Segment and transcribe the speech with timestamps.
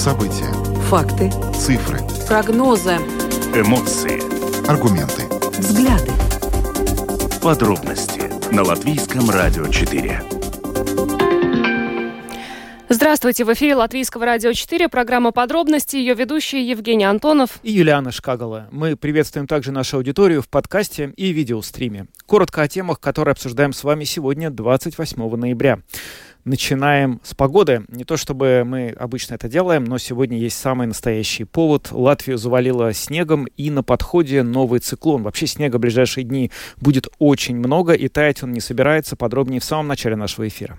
[0.00, 0.50] События.
[0.88, 1.30] Факты.
[1.54, 1.98] Цифры.
[2.26, 2.92] Прогнозы.
[3.54, 4.18] Эмоции.
[4.66, 5.24] Аргументы.
[5.58, 6.10] Взгляды.
[7.42, 10.22] Подробности на Латвийском радио 4.
[12.92, 18.68] Здравствуйте, в эфире Латвийского радио 4, программа «Подробности», ее ведущие Евгений Антонов и Юлиана Шкагала.
[18.72, 22.06] Мы приветствуем также нашу аудиторию в подкасте и видеостриме.
[22.26, 25.78] Коротко о темах, которые обсуждаем с вами сегодня, 28 ноября.
[26.44, 27.84] Начинаем с погоды.
[27.88, 31.88] Не то чтобы мы обычно это делаем, но сегодня есть самый настоящий повод.
[31.90, 35.22] Латвию завалило снегом и на подходе новый циклон.
[35.22, 39.16] Вообще снега в ближайшие дни будет очень много и таять он не собирается.
[39.16, 40.78] Подробнее в самом начале нашего эфира.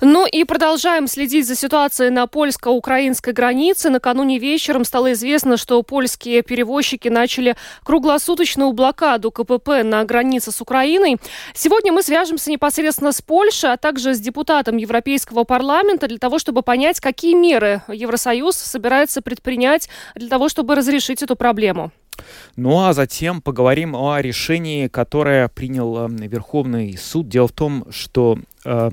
[0.00, 3.90] Ну и продолжаем следить за ситуацией на польско-украинской границе.
[3.90, 11.16] Накануне вечером стало известно, что польские перевозчики начали круглосуточную блокаду КПП на границе с Украиной.
[11.54, 16.62] Сегодня мы свяжемся непосредственно с Польшей, а также с депутатом Европейского парламента для того, чтобы
[16.62, 21.92] понять, какие меры Евросоюз собирается предпринять для того, чтобы разрешить эту проблему.
[22.56, 27.28] Ну а затем поговорим о решении, которое принял э, Верховный суд.
[27.28, 28.90] Дело в том, что э,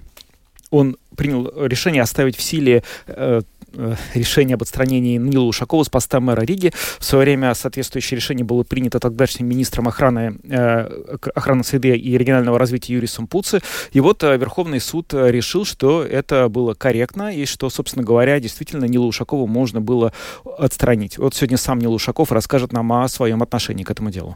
[0.73, 3.41] он принял решение оставить в силе э,
[3.73, 6.73] э, решение об отстранении Нила Ушакова с поста мэра Риги.
[6.97, 10.89] В свое время соответствующее решение было принято тогдашним министром охраны, э,
[11.35, 13.61] охраны среды и регионального развития Юрисом Пуци.
[13.91, 18.85] И вот э, Верховный суд решил, что это было корректно и что, собственно говоря, действительно
[18.85, 20.11] Нила Ушакова можно было
[20.57, 21.19] отстранить.
[21.19, 24.35] Вот сегодня сам Нил Ушаков расскажет нам о своем отношении к этому делу.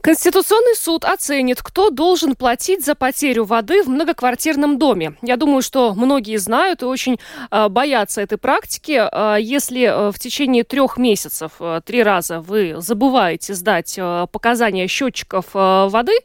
[0.00, 5.16] Конституционный суд оценит, кто должен платить за потерю воды в многоквартирном доме.
[5.22, 7.18] Я думаю, что многие знают и очень
[7.50, 9.00] э, боятся этой практики.
[9.10, 14.86] Э, если э, в течение трех месяцев э, три раза вы забываете сдать э, показания
[14.88, 16.16] счетчиков воды,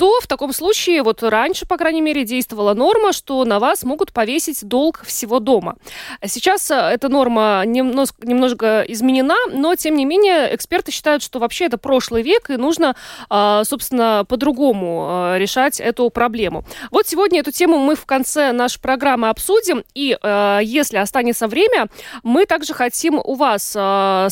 [0.00, 4.14] то в таком случае, вот раньше, по крайней мере, действовала норма, что на вас могут
[4.14, 5.76] повесить долг всего дома.
[6.24, 11.66] Сейчас э, эта норма немножко, немножко изменена, но, тем не менее, эксперты считают, что вообще
[11.66, 12.96] это прошлый век, и нужно,
[13.28, 16.64] а, собственно, по-другому э, решать эту проблему.
[16.90, 21.88] Вот сегодня эту тему мы в конце нашей программы обсудим, и э, если останется время,
[22.22, 23.76] мы также хотим у вас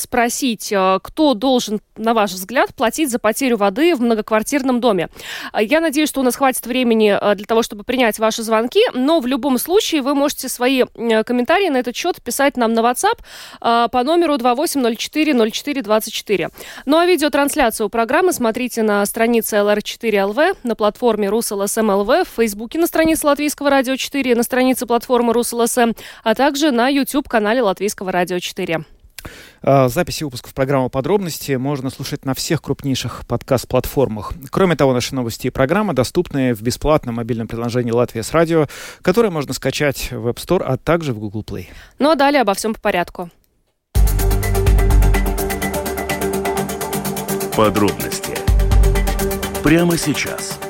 [0.01, 0.69] спросить,
[1.03, 5.11] кто должен, на ваш взгляд, платить за потерю воды в многоквартирном доме.
[5.59, 8.81] А я надеюсь, что у нас хватит времени э, для того, чтобы принять ваши звонки,
[8.95, 13.19] но в любом случае вы можете свои комментарии на этот счет писать нам на WhatsApp
[13.61, 16.51] э, по номеру 28040424.
[16.87, 23.27] Ну а видеотрансляцию программы смотрите на странице LR4LV, на платформе RusLSM.LV, в Фейсбуке на странице
[23.27, 28.85] Латвийского радио 4, на странице платформы RusLSM, а также на YouTube-канале Латвийского радио 4.
[29.63, 34.33] А, записи выпусков программы «Подробности» можно слушать на всех крупнейших подкаст-платформах.
[34.51, 38.69] Кроме того, наши новости и программы доступны в бесплатном мобильном приложении «Латвия с радио»,
[39.03, 41.67] которое можно скачать в App Store, а также в Google Play.
[41.99, 43.31] Ну а далее обо всем по порядку.
[47.57, 48.39] Подробности
[49.65, 50.61] прямо сейчас–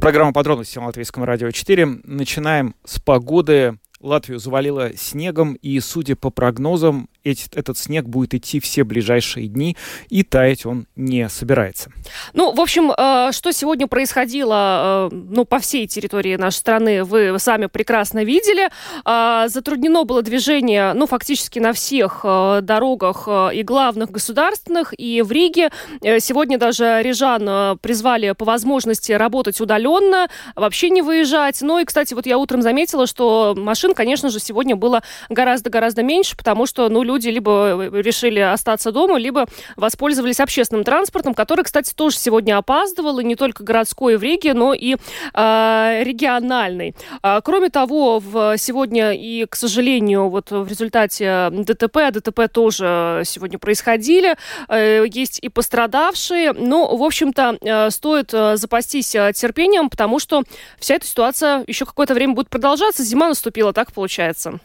[0.00, 1.86] Программа подробности на Латвийском радио 4.
[2.04, 3.78] Начинаем с погоды.
[4.00, 9.76] Латвию завалило снегом, и, судя по прогнозам, эти, этот снег будет идти все ближайшие дни,
[10.08, 11.90] и таять он не собирается.
[12.32, 17.38] Ну, в общем, э, что сегодня происходило э, ну, по всей территории нашей страны, вы
[17.38, 18.70] сами прекрасно видели.
[19.04, 25.70] Э, затруднено было движение, ну, фактически на всех дорогах и главных государственных, и в Риге.
[26.00, 31.60] Сегодня даже рижан призвали по возможности работать удаленно, вообще не выезжать.
[31.62, 36.36] Ну и, кстати, вот я утром заметила, что машин, конечно же, сегодня было гораздо-гораздо меньше,
[36.36, 41.92] потому что, ну, люди либо э, решили остаться дома, либо воспользовались общественным транспортом, который, кстати,
[41.92, 46.94] тоже сегодня опаздывал, и не только городской в Риге, но и э, региональный.
[47.22, 53.22] А, кроме того, в, сегодня и, к сожалению, вот в результате ДТП, а ДТП тоже
[53.24, 54.36] сегодня происходили,
[54.68, 60.44] э, есть и пострадавшие, но, в общем-то, э, стоит э, запастись э, терпением, потому что
[60.78, 63.02] вся эта ситуация еще какое-то время будет продолжаться.
[63.02, 64.60] Зима наступила, так получается.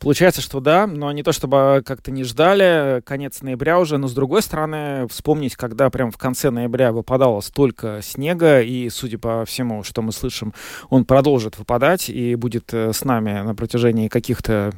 [0.00, 4.14] Получается, что да, но не то чтобы как-то не ждали, конец ноября уже, но с
[4.14, 9.82] другой стороны, вспомнить, когда прям в конце ноября выпадало столько снега, и, судя по всему,
[9.82, 10.54] что мы слышим,
[10.88, 14.70] он продолжит выпадать и будет э, с нами на протяжении каких-то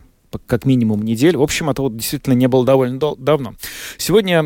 [0.46, 1.36] как минимум недель.
[1.36, 3.52] В общем, это вот действительно не было довольно давно.
[3.98, 4.42] Сегодня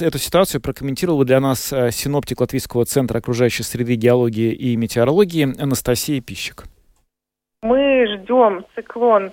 [0.00, 6.20] эту ситуацию прокомментировала для нас э, синоптик Латвийского центра окружающей среды геологии и метеорологии Анастасия
[6.20, 6.64] Пищик.
[7.62, 9.30] Мы ждем циклон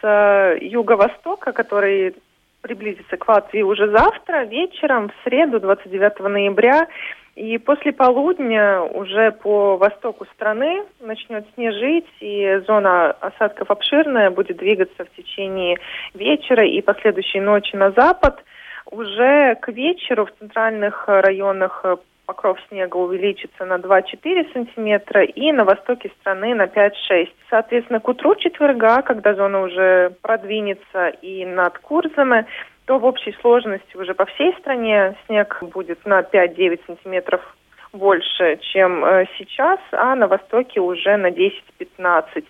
[0.00, 2.14] с э, юго-востока, который
[2.60, 6.88] приблизится к Латвии уже завтра вечером, в среду, 29 ноября.
[7.36, 15.04] И после полудня уже по востоку страны начнет снежить, и зона осадков обширная будет двигаться
[15.04, 15.76] в течение
[16.14, 18.42] вечера и последующей ночи на запад.
[18.90, 21.84] Уже к вечеру в центральных районах
[22.28, 27.30] покров снега увеличится на 2-4 сантиметра и на востоке страны на 5-6.
[27.48, 32.44] Соответственно, к утру четверга, когда зона уже продвинется и над Курзами,
[32.84, 37.40] то в общей сложности уже по всей стране снег будет на 5-9 сантиметров
[37.94, 42.44] больше, чем э, сейчас, а на востоке уже на 10-15.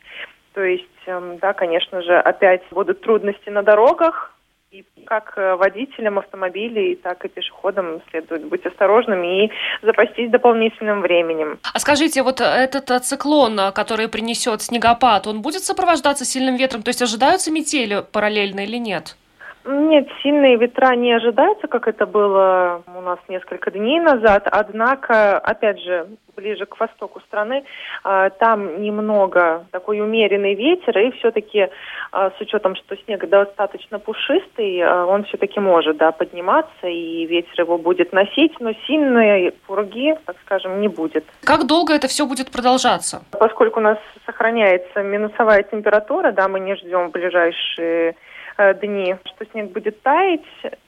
[0.55, 4.35] То есть, э, да, конечно же, опять будут трудности на дорогах,
[4.71, 11.59] и как э, водителям автомобилей, так и пешеходам следует быть осторожными и запастись дополнительным временем.
[11.73, 16.83] А скажите, вот этот э, циклон, э, который принесет снегопад, он будет сопровождаться сильным ветром?
[16.83, 19.17] То есть ожидаются метели параллельно или нет?
[19.65, 24.49] Нет, сильные ветра не ожидаются, как это было у нас несколько дней назад.
[24.51, 27.65] Однако, опять же, ближе к востоку страны,
[28.05, 31.69] а, там немного такой умеренный ветер, и все-таки
[32.13, 37.61] а, с учетом, что снег достаточно пушистый, а, он все-таки может да, подниматься, и ветер
[37.61, 41.25] его будет носить, но сильные пурги, так скажем, не будет.
[41.45, 43.23] Как долго это все будет продолжаться?
[43.33, 48.15] Поскольку у нас сохраняется минусовая температура, да, мы не ждем ближайшие
[48.61, 50.41] Э, дни, что снег будет таять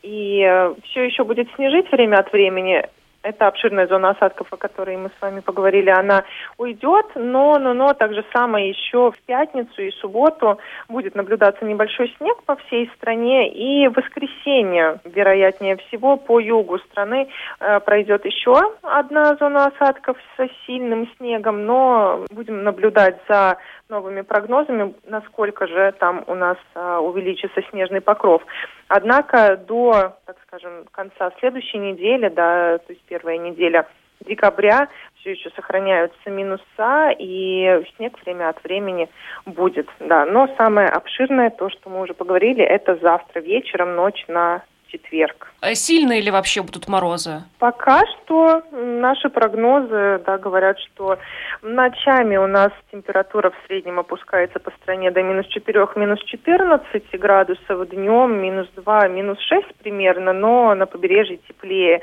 [0.03, 2.85] и э, все еще будет снежить время от времени.
[3.23, 6.25] Это обширная зона осадков, о которой мы с вами поговорили, она
[6.57, 10.59] уйдет, но, но, но так же самое еще в пятницу и субботу
[10.89, 17.29] будет наблюдаться небольшой снег по всей стране, и в воскресенье, вероятнее всего, по югу страны
[17.61, 23.59] э, пройдет еще одна зона осадков со сильным снегом, но будем наблюдать за
[23.91, 28.43] новыми прогнозами, насколько же там у нас а, увеличится снежный покров.
[28.89, 33.87] Однако до, так скажем, конца следующей недели, да, то есть первая неделя
[34.21, 39.09] декабря, все еще сохраняются минуса, и снег время от времени
[39.47, 40.27] будет, да.
[40.27, 45.53] Но самое обширное, то, что мы уже поговорили, это завтра вечером, ночь на четверг.
[45.61, 47.43] А сильные ли вообще будут морозы?
[47.59, 51.19] Пока что наши прогнозы да, говорят, что
[51.63, 57.89] ночами у нас температура в среднем опускается по стране до минус 4, минус 14 градусов,
[57.89, 62.01] днем минус 2, минус 6 примерно, но на побережье теплее.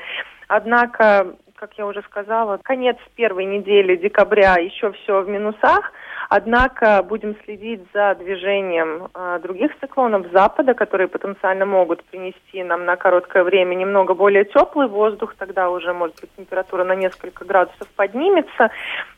[0.48, 5.92] Однако как я уже сказала, конец первой недели декабря еще все в минусах,
[6.28, 12.96] однако будем следить за движением э, других циклонов запада, которые потенциально могут принести нам на
[12.96, 18.70] короткое время немного более теплый воздух, тогда уже, может быть, температура на несколько градусов поднимется,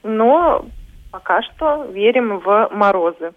[0.02, 0.64] но
[1.10, 3.32] пока что верим в морозы.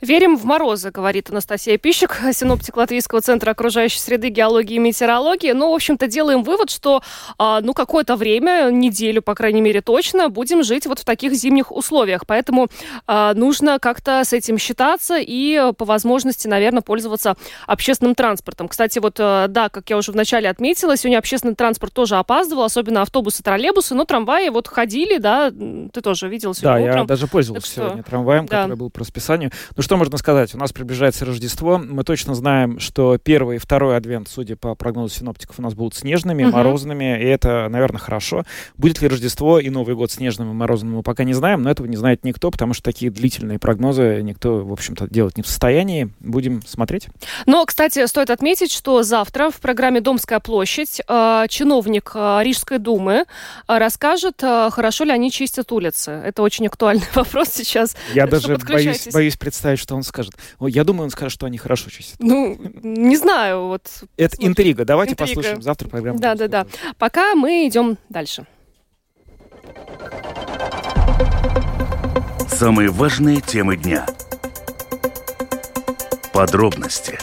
[0.00, 5.52] Верим в морозы, говорит Анастасия Пищик, синоптик Латвийского центра окружающей среды, геологии и метеорологии.
[5.52, 7.02] Ну, в общем-то, делаем вывод, что,
[7.38, 11.72] а, ну, какое-то время, неделю, по крайней мере, точно, будем жить вот в таких зимних
[11.72, 12.26] условиях.
[12.26, 12.68] Поэтому
[13.06, 17.36] а, нужно как-то с этим считаться и, по возможности, наверное, пользоваться
[17.66, 18.68] общественным транспортом.
[18.68, 23.02] Кстати, вот, а, да, как я уже вначале отметила, сегодня общественный транспорт тоже опаздывал, особенно
[23.02, 27.00] автобусы, троллейбусы, но трамваи вот ходили, да, ты тоже видел сегодня Да, утром.
[27.02, 28.62] я даже пользовался Так сегодня что, трамваем, да.
[28.62, 29.50] который был по расписанию.
[29.76, 30.54] Ну что можно сказать?
[30.54, 31.78] У нас приближается Рождество.
[31.78, 35.94] Мы точно знаем, что первый и второй адвент, судя по прогнозу синоптиков, у нас будут
[35.94, 36.52] снежными, Мгм.
[36.52, 38.44] морозными, и это, наверное, хорошо.
[38.76, 41.86] Будет ли Рождество и Новый год снежным и морозным, мы пока не знаем, но этого
[41.86, 46.10] не знает никто, потому что такие длительные прогнозы никто, в общем-то, делать не в состоянии.
[46.20, 47.08] Будем смотреть.
[47.46, 53.24] Но, кстати, стоит отметить, что завтра в программе «Домская площадь» э, чиновник э, Рижской думы
[53.68, 56.10] э, расскажет, хорошо ли они чистят улицы.
[56.10, 57.96] Это очень актуальный вопрос сейчас.
[58.14, 60.34] Я даже боюсь, боюсь представить, что он скажет.
[60.60, 62.16] Я думаю, он скажет, что они хорошо чистят.
[62.20, 63.82] Ну, не знаю, вот.
[64.16, 64.84] Это Слушай, интрига.
[64.84, 65.28] Давайте интрига.
[65.28, 66.18] послушаем завтра программу.
[66.18, 66.66] Да, да, да.
[66.98, 68.46] Пока мы идем дальше.
[72.48, 74.06] Самые важные темы дня.
[76.32, 77.18] Подробности.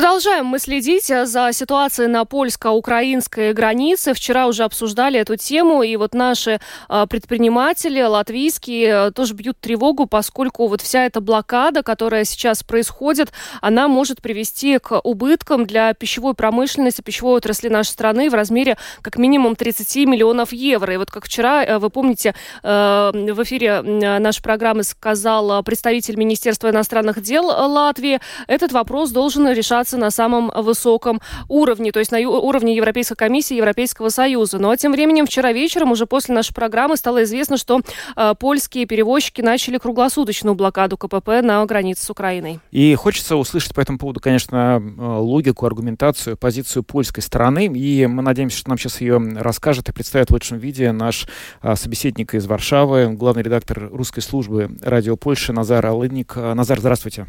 [0.00, 4.14] Продолжаем мы следить за ситуацией на польско-украинской границе.
[4.14, 10.06] Вчера уже обсуждали эту тему, и вот наши э, предприниматели латвийские э, тоже бьют тревогу,
[10.06, 13.30] поскольку вот вся эта блокада, которая сейчас происходит,
[13.60, 19.18] она может привести к убыткам для пищевой промышленности, пищевой отрасли нашей страны в размере как
[19.18, 20.94] минимум 30 миллионов евро.
[20.94, 26.70] И вот как вчера, э, вы помните, э, в эфире нашей программы сказал представитель Министерства
[26.70, 32.18] иностранных дел Латвии, этот вопрос должен решаться находится на самом высоком уровне, то есть на
[32.20, 34.58] уровне Европейской комиссии Европейского Союза.
[34.58, 37.80] Но тем временем вчера вечером, уже после нашей программы, стало известно, что
[38.16, 42.60] э, польские перевозчики начали круглосуточную блокаду КПП на границе с Украиной.
[42.70, 47.66] И хочется услышать по этому поводу, конечно, э, логику, аргументацию, позицию польской стороны.
[47.66, 51.26] И мы надеемся, что нам сейчас ее расскажет и представит в лучшем виде наш
[51.62, 56.34] э, собеседник из Варшавы, главный редактор русской службы радио Польши Назар Алыник.
[56.36, 57.26] Э, Назар, здравствуйте.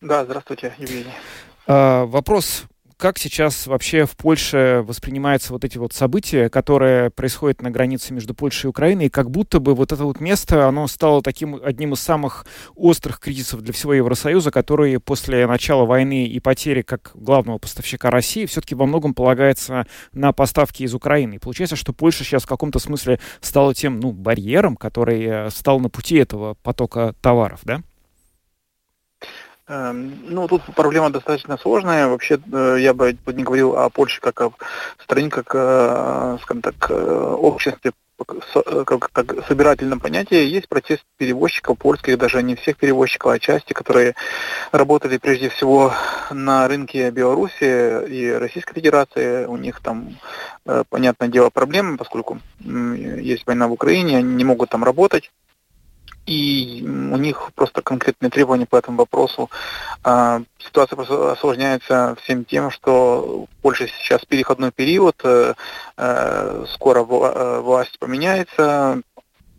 [0.00, 1.12] Да, здравствуйте, Евгений.
[1.66, 2.66] А, вопрос
[2.98, 8.34] как сейчас вообще в Польше воспринимаются вот эти вот события, которые происходят на границе между
[8.34, 11.92] Польшей и Украиной, и как будто бы вот это вот место, оно стало таким одним
[11.92, 17.58] из самых острых кризисов для всего Евросоюза, который после начала войны и потери как главного
[17.58, 21.34] поставщика России все-таки во многом полагается на поставки из Украины.
[21.34, 25.78] И получается, что Польша сейчас в каком-то смысле стала тем, ну, барьером, который э, стал
[25.78, 27.80] на пути этого потока товаров, да?
[29.68, 32.08] Эм, ну, тут проблема достаточно сложная.
[32.08, 34.52] Вообще, э, я бы не говорил о Польше как о
[35.02, 37.92] стране, как, э, скажем так, э, обществе,
[38.26, 40.42] как, как собирательном понятии.
[40.42, 44.14] Есть протест перевозчиков польских, даже не всех перевозчиков, а части, которые
[44.72, 45.92] работали прежде всего
[46.30, 49.44] на рынке Беларуси и Российской Федерации.
[49.44, 50.18] У них там,
[50.88, 55.30] понятное дело, проблемы, поскольку есть война в Украине, они не могут там работать
[56.28, 59.50] и у них просто конкретные требования по этому вопросу.
[60.04, 65.54] А, ситуация просто осложняется всем тем, что в Польше сейчас переходной период, э,
[65.96, 69.00] э, скоро э, власть поменяется,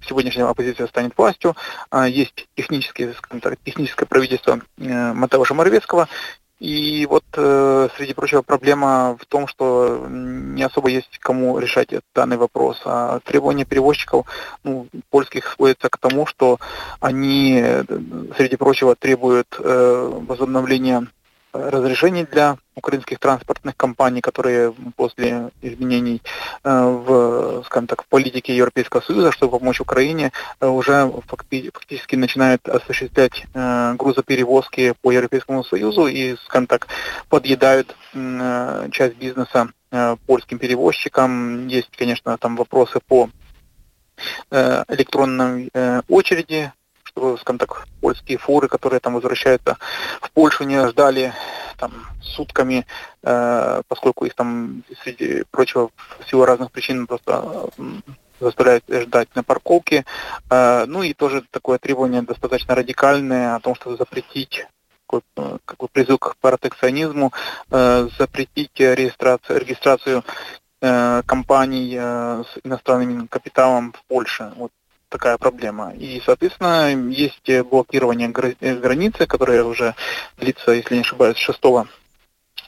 [0.07, 1.55] сегодняшняя оппозиция станет властью.
[1.89, 6.07] А, есть техническое, так, техническое правительство Матеуша Моровецкого,
[6.59, 12.35] и вот, э, среди прочего, проблема в том, что не особо есть кому решать данный
[12.35, 12.81] вопрос.
[12.83, 14.25] А требования перевозчиков
[14.63, 16.59] ну, польских сводятся к тому, что
[16.99, 17.83] они, э,
[18.35, 21.07] среди прочего, требуют э, возобновления
[21.53, 26.21] разрешений для украинских транспортных компаний, которые после изменений
[26.63, 32.67] э, в, скажем так, в политике Европейского Союза, чтобы помочь Украине, э, уже фактически начинают
[32.67, 36.87] осуществлять э, грузоперевозки по Европейскому Союзу и, скажем так,
[37.29, 37.95] подъедают
[38.91, 39.69] часть бизнеса
[40.25, 41.67] польским перевозчикам.
[41.67, 43.29] Есть, конечно, там вопросы по
[44.51, 45.69] электронной
[46.07, 46.71] очереди
[47.37, 49.77] скажем так, польские фуры, которые там возвращаются
[50.21, 51.33] в Польшу, не ждали
[51.77, 52.85] там сутками,
[53.23, 57.69] э, поскольку их там, среди прочего, в силу разных причин просто
[58.39, 60.05] заставляют ждать на парковке.
[60.49, 64.65] Э, ну и тоже такое требование достаточно радикальное о том, чтобы запретить
[65.65, 67.33] как бы призыв к протекционизму,
[67.71, 70.23] э, запретить регистрацию, регистрацию
[70.81, 74.51] э, компаний э, с иностранным капиталом в Польше.
[74.55, 74.71] Вот
[75.09, 75.91] такая проблема.
[75.93, 79.95] И, соответственно, есть блокирование э, границы, которое уже
[80.37, 81.59] длится, если не ошибаюсь, 6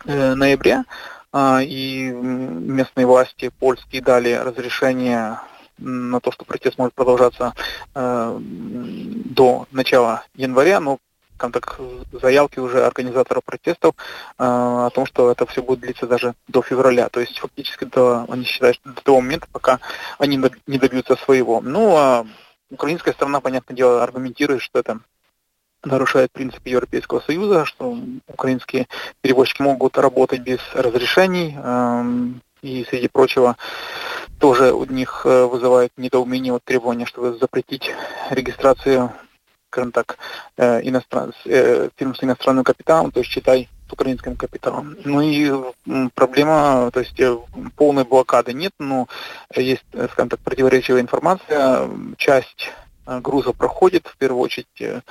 [0.05, 0.85] э, ноября.
[1.33, 5.39] А, и местные власти польские дали разрешение
[5.77, 7.53] на то, что протест может продолжаться
[7.95, 10.99] э, до начала января, но
[11.41, 11.79] там так
[12.11, 13.95] заявки уже организаторов протестов
[14.37, 17.09] э, о том, что это все будет длиться даже до февраля.
[17.09, 19.79] То есть фактически до, они считают, что до того момента, пока
[20.19, 21.59] они не добьются своего.
[21.61, 22.25] Ну, а
[22.69, 24.99] украинская сторона, понятное дело, аргументирует, что это
[25.83, 28.87] нарушает принципы Европейского Союза, что украинские
[29.21, 33.57] перевозчики могут работать без разрешений, эм, и, среди прочего,
[34.39, 37.89] тоже у них э, вызывает недоумение вот требования, чтобы запретить
[38.29, 39.11] регистрацию
[39.71, 40.17] скажем так,
[40.57, 41.33] э, иностран...
[41.45, 44.97] Э, фирм с иностранным капиталом, то есть считай с украинским капиталом.
[45.05, 45.49] Ну и
[46.13, 47.37] проблема, то есть э,
[47.77, 49.07] полной блокады нет, но
[49.55, 51.89] есть, скажем так, противоречивая информация.
[52.17, 52.69] Часть
[53.05, 55.03] грузов проходит, в первую очередь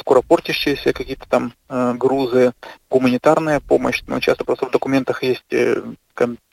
[0.00, 1.52] скоро портящиеся какие-то там
[1.98, 2.52] грузы,
[2.90, 5.52] гуманитарная помощь, но часто просто в документах есть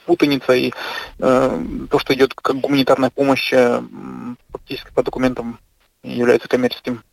[0.05, 0.71] путаница, и
[1.17, 3.53] то, что идет как гуманитарная помощь,
[4.49, 5.59] фактически по документам
[6.05, 7.03] является коммерческим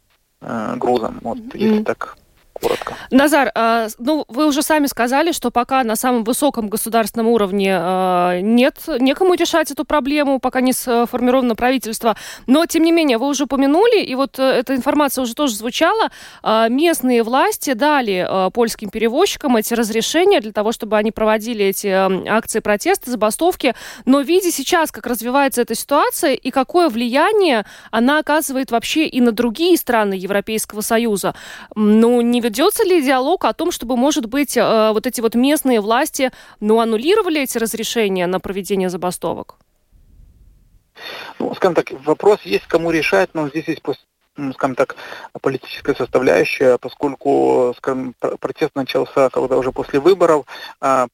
[0.43, 1.59] э, грузом, вот, mm-hmm.
[1.59, 2.17] если так
[2.63, 2.97] коротко.
[3.11, 8.41] Назар, а, ну вы уже сами сказали, что пока на самом высоком государственном уровне а,
[8.41, 12.17] нет, некому решать эту проблему, пока не сформировано правительство.
[12.47, 16.11] Но, тем не менее, вы уже упомянули, и вот э, эта информация уже тоже звучала,
[16.43, 21.89] а, местные власти дали польским перевозчикам эти разрешения для того, чтобы они проводили эти
[22.29, 23.75] акции протеста, забастовки.
[24.05, 29.33] Но видя сейчас, как развивается эта ситуация и какое влияние она оказывает вообще и на
[29.33, 31.35] другие страны Европейского Союза,
[31.75, 35.81] ну, не ведется ли диалог о том, чтобы, может быть, э, вот эти вот местные
[35.81, 36.31] власти,
[36.61, 39.57] ну, аннулировали эти разрешения на проведение забастовок?
[41.39, 43.83] Ну, скажем так, вопрос есть, кому решать, но здесь есть
[44.55, 44.97] скажем так,
[45.41, 50.47] политическая составляющая, поскольку, скажем, протест начался когда уже после выборов,
[50.81, 51.07] а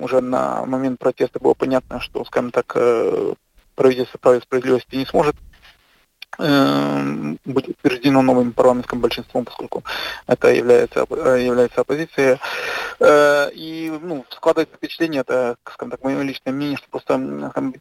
[0.00, 3.34] уже на момент протеста было понятно, что, скажем так, э,
[3.74, 5.36] правительство права и справедливости не сможет
[6.38, 9.84] быть утверждено новым парламентским большинством, поскольку
[10.26, 12.38] это является, э, является оппозицией.
[13.00, 17.20] Э, и ну, складывается впечатление, это, скажем так, мое личное мнение, что просто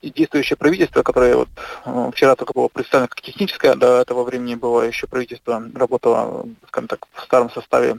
[0.01, 1.49] действующее правительство, которое вот
[1.85, 6.87] э, вчера только было представлено как техническое, до этого времени было еще правительство, работало, скажем
[6.87, 7.97] так, в старом составе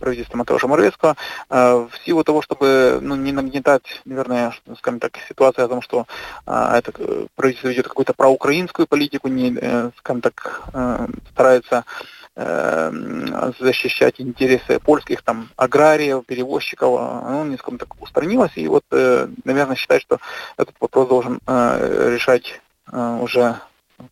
[0.00, 1.16] правительства Матеуша Моровецкого,
[1.48, 6.06] в силу того, чтобы ну, не нагнетать, наверное, скажем так, ситуацию о том, что
[6.46, 6.92] это
[7.34, 11.84] правительство ведет какую-то проукраинскую политику, не скажем так, э, старается
[12.36, 18.52] э, защищать интересы польских там аграриев, перевозчиков, оно не скажем так устранилось.
[18.56, 20.18] И вот, э, наверное, считаю, что
[20.56, 22.60] этот вопрос должен решать
[22.90, 23.56] уже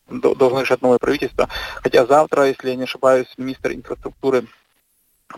[0.08, 1.48] должно решать новое правительство.
[1.82, 4.46] Хотя завтра, если я не ошибаюсь, министр инфраструктуры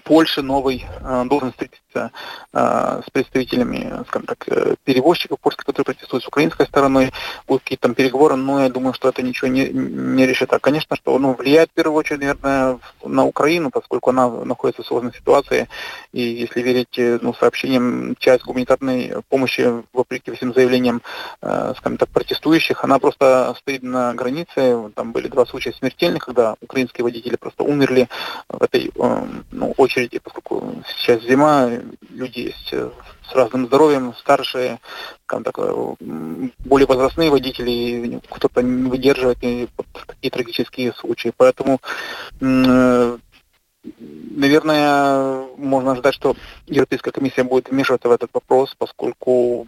[0.02, 2.10] Польши новый э, должен встретиться
[2.52, 7.12] э, с представителями, скажем так, э, перевозчиков польских, которые протестуют с украинской стороной,
[7.46, 10.52] будут какие-то там переговоры, но я думаю, что это ничего не, не решит.
[10.52, 14.86] А, конечно, что ну, влияет в первую очередь, наверное, на Украину, поскольку она находится в
[14.86, 15.68] сложной ситуации,
[16.12, 21.02] и если верить ну, сообщениям, часть гуманитарной помощи, вопреки всем заявлениям,
[21.40, 27.04] скажем так, протестующих, она просто стоит на границе, там были два случая смертельных, когда украинские
[27.04, 28.08] водители просто умерли
[28.48, 28.90] в этой
[29.50, 31.70] ну, очереди, поскольку сейчас зима,
[32.10, 32.90] люди есть э,
[33.30, 34.80] с разным здоровьем, старшие,
[35.26, 35.56] там, так,
[36.00, 39.68] более возрастные водители, кто-то не выдерживает и
[40.06, 41.32] такие трагические случаи.
[41.36, 41.80] Поэтому,
[42.40, 43.18] э,
[43.82, 46.36] наверное, можно ждать, что
[46.66, 49.66] Европейская комиссия будет вмешиваться в этот вопрос, поскольку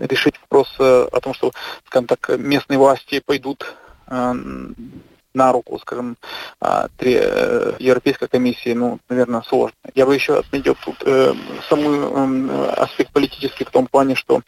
[0.00, 1.52] решить вопрос э, о том, что,
[1.86, 3.76] скажем так, местные власти пойдут
[5.36, 6.16] на руку, скажем,
[6.60, 9.76] а, три, э, Европейской комиссии, ну, наверное, сложно.
[9.94, 11.34] Я бы еще отметил тут э,
[11.68, 14.40] самый э, аспект политический в том плане, что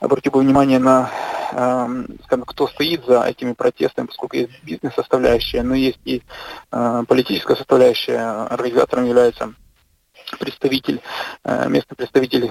[0.00, 1.10] обратил бы внимание на,
[1.52, 1.86] э,
[2.24, 6.22] скажем, кто стоит за этими протестами, поскольку есть бизнес-составляющая, но есть и
[6.72, 8.46] э, политическая составляющая.
[8.46, 9.54] Организатором является
[10.38, 11.00] представитель,
[11.44, 12.50] э, местный представитель,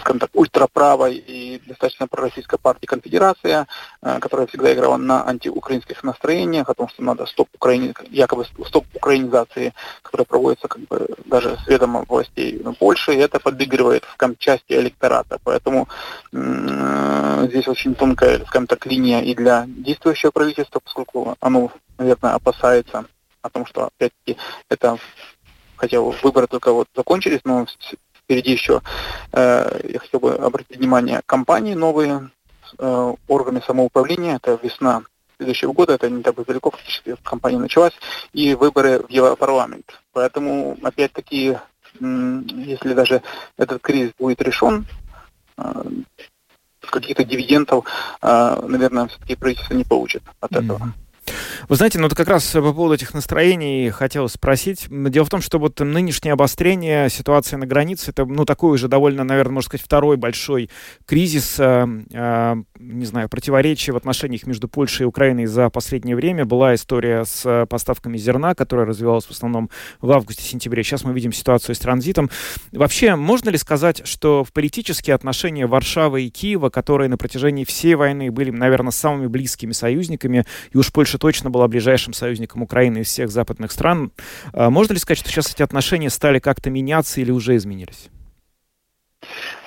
[0.00, 3.66] скажем так, ультраправой и достаточно пророссийской партии Конфедерация,
[4.02, 8.84] э, которая всегда играла на антиукраинских настроениях, о том, что надо стоп Украине, якобы стоп
[8.94, 14.72] украинизации, которая проводится как бы даже с ведома властей Польши, и это подыгрывает в части
[14.72, 15.38] электората.
[15.44, 15.88] Поэтому
[16.32, 23.04] э, здесь очень тонкая, скажем так, линия и для действующего правительства, поскольку оно, наверное, опасается
[23.42, 24.36] о том, что опять-таки
[24.68, 24.98] это
[25.78, 27.66] хотя выборы только вот закончились, но
[28.14, 28.82] впереди еще,
[29.32, 32.30] э, я хотел бы обратить внимание, компании новые,
[32.78, 35.02] э, органы самоуправления, это весна
[35.36, 37.94] следующего года, это не так далеко, фактически кампания началась,
[38.32, 40.00] и выборы в Европарламент.
[40.12, 41.56] Поэтому, опять-таки,
[42.00, 43.22] если даже
[43.56, 44.86] этот кризис будет решен,
[45.56, 45.82] э,
[46.90, 47.84] каких-то дивидендов,
[48.22, 50.78] э, наверное, все-таки правительство не получит от этого.
[50.78, 51.07] Mm-hmm.
[51.68, 54.86] Вы знаете, ну это как раз по поводу этих настроений хотел спросить.
[54.90, 59.24] Дело в том, что вот нынешнее обострение ситуации на границе, это, ну, такой уже довольно,
[59.24, 60.70] наверное, можно сказать, второй большой
[61.06, 66.44] кризис, э, э, не знаю, противоречия в отношениях между Польшей и Украиной за последнее время.
[66.44, 70.82] Была история с поставками зерна, которая развивалась в основном в августе-сентябре.
[70.82, 72.30] Сейчас мы видим ситуацию с транзитом.
[72.72, 77.94] Вообще, можно ли сказать, что в политические отношения Варшавы и Киева, которые на протяжении всей
[77.94, 82.98] войны были, наверное, самыми близкими союзниками, и уж Польша точно точно была ближайшим союзником Украины
[82.98, 84.10] из всех западных стран.
[84.52, 88.08] А можно ли сказать, что сейчас эти отношения стали как-то меняться или уже изменились?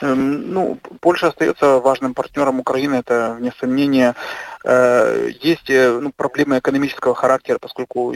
[0.02, 4.16] Эм, ну, Польша остается важным партнером Украины, это вне сомнения.
[4.64, 8.14] Э, есть э, ну, проблемы экономического характера, поскольку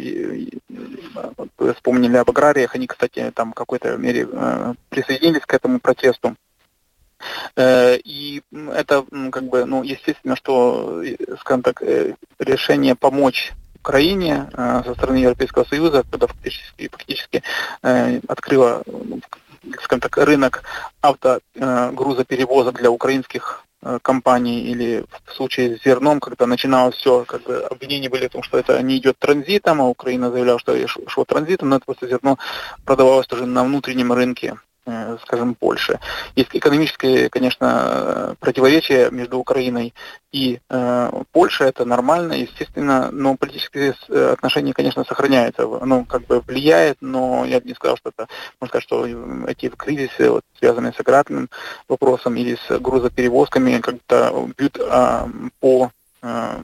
[1.58, 6.36] вы вспомнили об аграриях, они, кстати, там в какой-то мере э, присоединились к этому протесту.
[7.56, 8.42] Э, и
[8.74, 15.18] это как бы, ну, естественно, что, э, скажем так, э, решение помочь Украине со стороны
[15.18, 17.44] Европейского Союза, когда фактически, фактически
[18.28, 18.82] открыла,
[19.84, 20.64] скажем так, рынок
[21.02, 23.64] автогрузоперевозок для украинских
[24.02, 28.42] компаний или в случае с зерном, когда начиналось все, как бы обвинения были в том,
[28.42, 32.40] что это не идет транзитом, а Украина заявляла, что шло транзитом, но это просто зерно
[32.86, 34.58] продавалось тоже на внутреннем рынке
[35.24, 36.00] скажем, Польши.
[36.36, 39.94] Есть экономическое, конечно, противоречие между Украиной
[40.32, 45.64] и э, Польшей, это нормально, естественно, но политические э, отношения, конечно, сохраняются.
[45.82, 48.28] Оно как бы влияет, но я бы не сказал, что это,
[48.60, 51.50] можно сказать, что эти кризисы, вот, связанные с аграрным
[51.88, 55.28] вопросом или с грузоперевозками, как-то бьют э,
[55.62, 56.64] по э,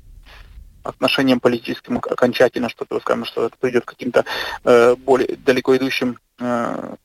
[0.84, 4.26] отношениям политическим окончательно, что скажем, что это придет к каким-то
[4.64, 6.96] э, более далеко идущим э,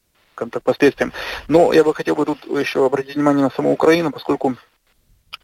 [0.62, 1.12] последствиям.
[1.48, 4.56] Но я бы хотел бы тут еще обратить внимание на саму Украину, поскольку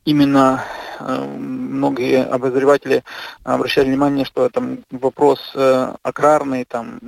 [0.04, 0.64] именно
[1.00, 3.04] э, многие обозреватели
[3.44, 6.98] обращали внимание, что там вопрос э, аграрный, там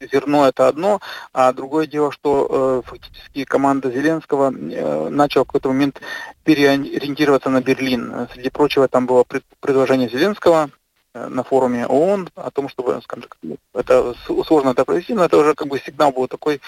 [0.00, 1.00] зерно это одно,
[1.32, 6.00] а другое дело, что э, фактически команда Зеленского э, начала в какой-то момент
[6.44, 8.28] переориентироваться на Берлин.
[8.32, 10.70] Среди прочего, там было пред, предложение Зеленского
[11.14, 14.14] на форуме ООН о том, чтобы, скажем так, это
[14.46, 16.60] сложно это провести, но это уже как бы сигнал был такой,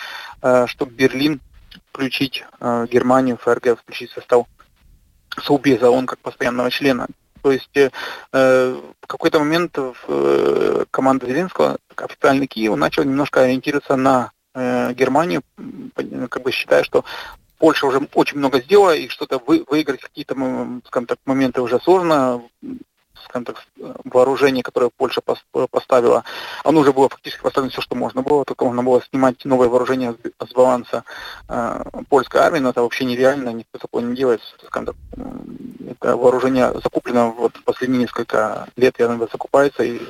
[0.43, 1.41] э, чтобы Берлин
[1.91, 4.47] включить э, Германию, ФРГ, включить состав
[5.41, 7.07] Совбеза, он как постоянного члена.
[7.43, 7.91] То есть э,
[8.33, 15.43] в какой-то момент э, команда Зеленского, официальный Киев, начал немножко ориентироваться на э, Германию,
[16.29, 17.05] как бы считая, что
[17.59, 20.35] Польша уже очень много сделала, и что-то вы, выиграть какие-то,
[20.87, 22.43] скажем так, моменты уже сложно
[23.25, 23.65] скажем так,
[24.05, 25.21] вооружение, которое Польша
[25.71, 26.25] поставила,
[26.65, 30.15] оно уже было фактически поставлено все, что можно было, только можно было снимать новое вооружение
[30.39, 31.05] с баланса
[31.49, 34.41] э, польской армии, но это вообще нереально, никто такое не делает.
[34.67, 34.97] Скажем так,
[35.89, 40.01] это вооружение закуплено вот последние несколько лет, я наверное, закупается, и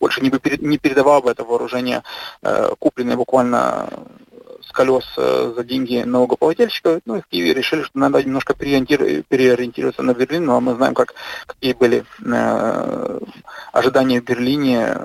[0.00, 2.02] больше не, не передавало бы это вооружение,
[2.42, 3.88] э, купленное буквально
[4.72, 7.00] с колес э, за деньги налогоплательщика.
[7.04, 10.46] Ну и в Киеве решили, что надо немножко переориентироваться на Берлин.
[10.46, 11.14] Ну а мы знаем, как,
[11.46, 13.20] какие были э,
[13.72, 14.96] ожидания в Берлине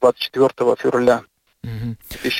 [0.00, 1.22] 24 февраля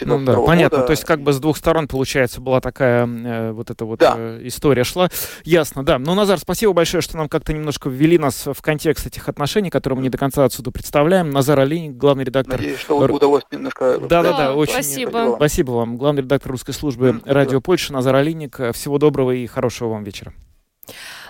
[0.02, 0.82] ну, да, понятно.
[0.82, 4.14] То есть как бы с двух сторон, получается, была такая э, вот эта вот да.
[4.16, 5.08] э, история шла.
[5.44, 5.98] Ясно, да.
[5.98, 9.96] Ну, Назар, спасибо большое, что нам как-то немножко ввели нас в контекст этих отношений, которые
[9.96, 11.30] мы не до конца отсюда представляем.
[11.30, 12.58] Назар Алиник, главный редактор...
[12.58, 13.98] Надеюсь, что вам удалось немножко...
[13.98, 14.72] Да-да-да, очень...
[14.72, 15.34] Спасибо.
[15.36, 15.96] Спасибо вам.
[15.96, 18.58] Главный редактор русской службы Радио Польша Назар Алиник.
[18.72, 20.32] Всего доброго и хорошего вам вечера.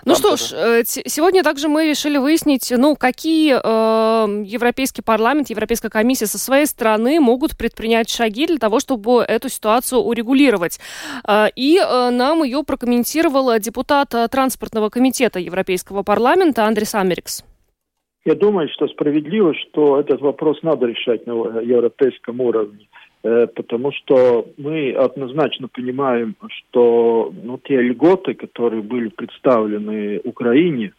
[0.06, 5.88] Ну что ж, э, сегодня также мы решили выяснить, ну, какие э, Европейский парламент, Европейская
[5.88, 10.78] комиссия со своей стороны могут предпринять шаги для того, чтобы эту ситуацию урегулировать.
[11.28, 17.44] Э, и э, нам ее прокомментировал депутат транспортного комитета Европейского парламента Андрей Америкс.
[18.24, 22.88] Я думаю, что справедливо, что этот вопрос надо решать на европейском уровне.
[23.26, 30.92] Э, потому что мы однозначно понимаем, что ну, те льготы, которые были представлены Украине,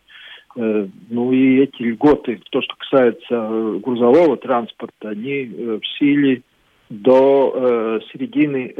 [0.57, 6.41] э, ну и эти льготы, то, что касается э, грузового транспорта, они в силе
[6.89, 8.73] до середины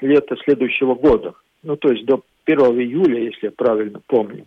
[0.00, 1.34] лета следующего года.
[1.62, 4.46] Ну, то есть до 1 июля, если я правильно помню.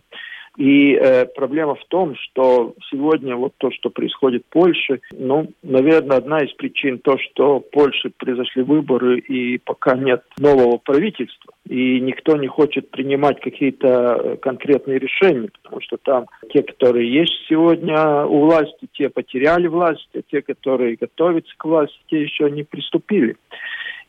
[0.56, 6.18] И э, проблема в том, что сегодня вот то, что происходит в Польше, ну, наверное,
[6.18, 11.98] одна из причин то, что в Польше произошли выборы и пока нет нового правительства, и
[11.98, 18.24] никто не хочет принимать какие-то э, конкретные решения, потому что там те, которые есть сегодня
[18.24, 23.36] у власти, те потеряли власть, а те, которые готовятся к власти, те еще не приступили.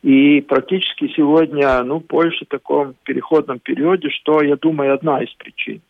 [0.03, 5.81] И практически сегодня, ну, Польша в таком переходном периоде, что, я думаю, одна из причин.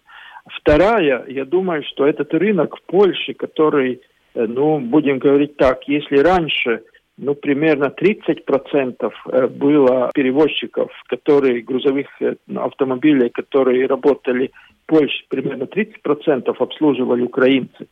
[0.48, 4.02] Вторая, я думаю, что этот рынок в Польше, который,
[4.36, 6.82] э, ну, будем говорить так, если раньше
[7.18, 14.52] ну, примерно 30% э, было перевозчиков, которые, грузовых э, автомобилей, которые работали
[14.84, 17.88] в Польше, примерно 30% обслуживали украинцы,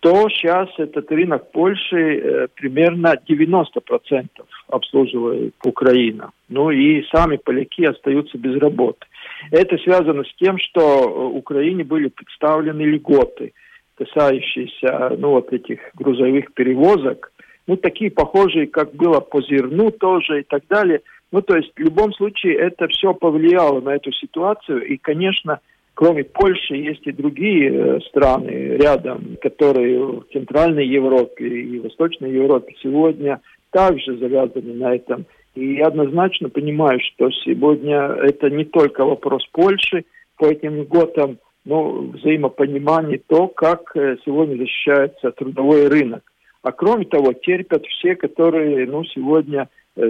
[0.00, 4.28] то сейчас этот рынок Польши примерно 90%
[4.68, 6.30] обслуживает Украина.
[6.48, 9.06] Ну и сами поляки остаются без работы.
[9.50, 13.52] Это связано с тем, что э, Украине были представлены льготы,
[13.96, 17.32] касающиеся ну, вот этих грузовых перевозок,
[17.66, 21.02] ну, такие похожие, как было по зерну тоже и так далее.
[21.30, 24.84] Ну, то есть в любом случае это все повлияло на эту ситуацию.
[24.86, 25.60] И, конечно,
[26.00, 32.74] кроме Польши есть и другие э, страны рядом, которые в Центральной Европе и Восточной Европе
[32.82, 39.46] сегодня также завязаны на этом и я однозначно понимаю, что сегодня это не только вопрос
[39.52, 40.04] Польши
[40.38, 46.22] по этим льготам, но взаимопонимание то, как э, сегодня защищается трудовой рынок.
[46.62, 49.68] А кроме того, терпят все, которые ну, сегодня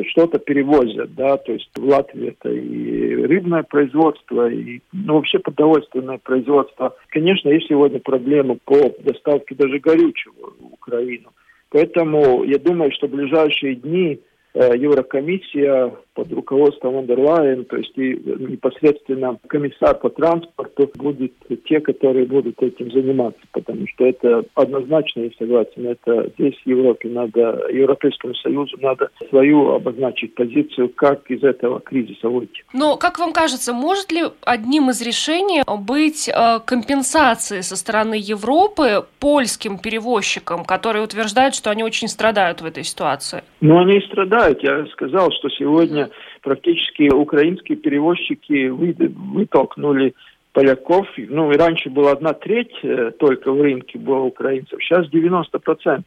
[0.09, 6.19] что-то перевозят, да, то есть в Латвии это и рыбное производство, и ну, вообще продовольственное
[6.19, 6.95] производство.
[7.09, 11.31] Конечно, есть сегодня проблемы по доставке даже горючего в Украину.
[11.71, 14.21] Поэтому я думаю, что в ближайшие дни
[14.53, 21.33] Э, Еврокомиссия под руководством фон дер Ляйен, то есть и непосредственно комиссар по транспорту будет
[21.67, 27.09] те, которые будут этим заниматься, потому что это однозначно, я согласен, это здесь в Европе
[27.09, 32.65] надо, Европейскому Союзу надо свою обозначить позицию, как из этого кризиса выйти.
[32.75, 39.07] Но, как вам кажется, может ли одним из решений быть э, компенсации со стороны Европы
[39.21, 43.43] польским перевозчикам, которые утверждают, что они очень страдают в этой ситуации?
[43.63, 44.63] Ну, они и страдают.
[44.63, 46.10] Я сказал, что сегодня
[46.43, 50.15] практически украинские перевозчики вытолкнули
[50.53, 51.07] поляков.
[51.17, 56.05] Ну, и раньше была одна треть э, только в рынке было украинцев, сейчас 90%.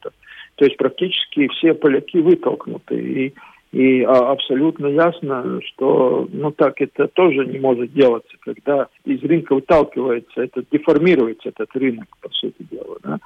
[0.56, 2.96] То есть практически все поляки вытолкнуты.
[2.96, 3.34] И,
[3.72, 9.56] и а, абсолютно ясно, что ну так это тоже не может делаться, когда из рынка
[9.56, 12.98] выталкивается, это деформируется этот рынок, по сути дела.
[13.04, 13.20] Да?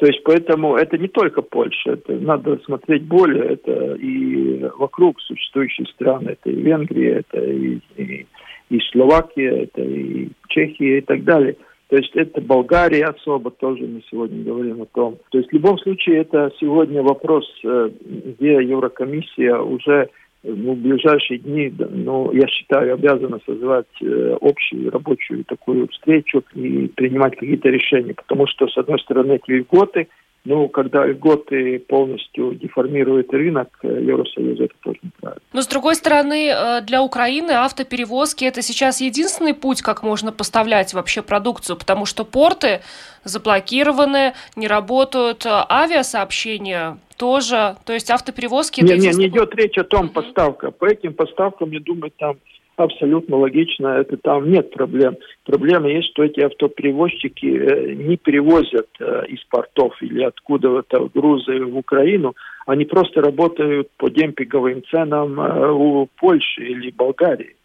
[0.00, 5.86] То есть поэтому это не только Польша, это надо смотреть более, это и вокруг существующие
[5.88, 8.26] страны, это и Венгрия, это и, и,
[8.70, 11.56] и Словакия, это и Чехия и так далее.
[11.88, 15.18] То есть это Болгария особо тоже мы сегодня говорим о том.
[15.32, 20.08] То есть в любом случае это сегодня вопрос, э, где Еврокомиссия уже
[20.42, 26.88] ну, в ближайшие дни, ну, я считаю, обязана созвать э, общую рабочую такую встречу и
[26.88, 30.08] принимать какие-то решения, потому что, с одной стороны, эти льготы–
[30.44, 35.42] ну, когда льготы полностью деформируют рынок э, Евросоюза, это тоже неправильно.
[35.52, 40.94] Но, с другой стороны, э, для Украины автоперевозки– это сейчас единственный путь, как можно поставлять
[40.94, 42.80] вообще продукцию, потому что порты
[43.24, 48.80] заблокированы, не работают э, авиасообщения тоже, то есть автоперевозки…
[48.80, 50.70] Не, не, не идет речь о том поставка.
[50.70, 52.38] По этим поставкам, я думаю, там
[52.76, 55.16] абсолютно логично, это там нет проблем.
[55.44, 61.76] Проблема есть, что эти автоперевозчики э, не перевозят э, из портов или откуда-то грузы в
[61.76, 62.34] Украину,
[62.66, 67.56] они просто работают по демпинговым ценам э, у Польши или Болгарии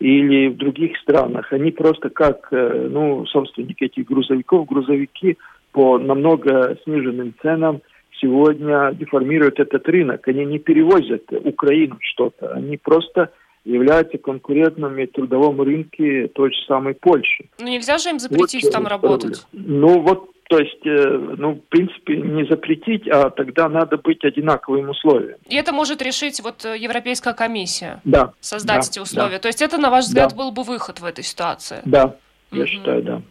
[0.00, 1.52] или в других странах.
[1.52, 5.38] Они просто как, ну, собственники этих грузовиков, грузовики
[5.70, 7.80] по намного сниженным ценам
[8.20, 10.26] сегодня деформируют этот рынок.
[10.26, 13.30] Они не перевозят Украину что-то, они просто
[13.64, 17.46] являются конкурентными трудовом рынке той же самой Польши.
[17.58, 19.46] Ну нельзя же им запретить вот, там работать?
[19.52, 24.90] Ну вот, то есть, э, ну, в принципе, не запретить, а тогда надо быть одинаковым
[24.90, 25.38] условиям.
[25.48, 28.00] И это может решить вот э, Европейская комиссия?
[28.04, 28.34] Да.
[28.40, 29.36] Создать да, эти условия?
[29.36, 29.38] Да.
[29.38, 30.36] То есть это, на ваш взгляд, да.
[30.36, 31.78] был бы выход в этой ситуации?
[31.86, 32.16] Да,
[32.52, 32.66] я угу.
[32.66, 33.22] считаю, да.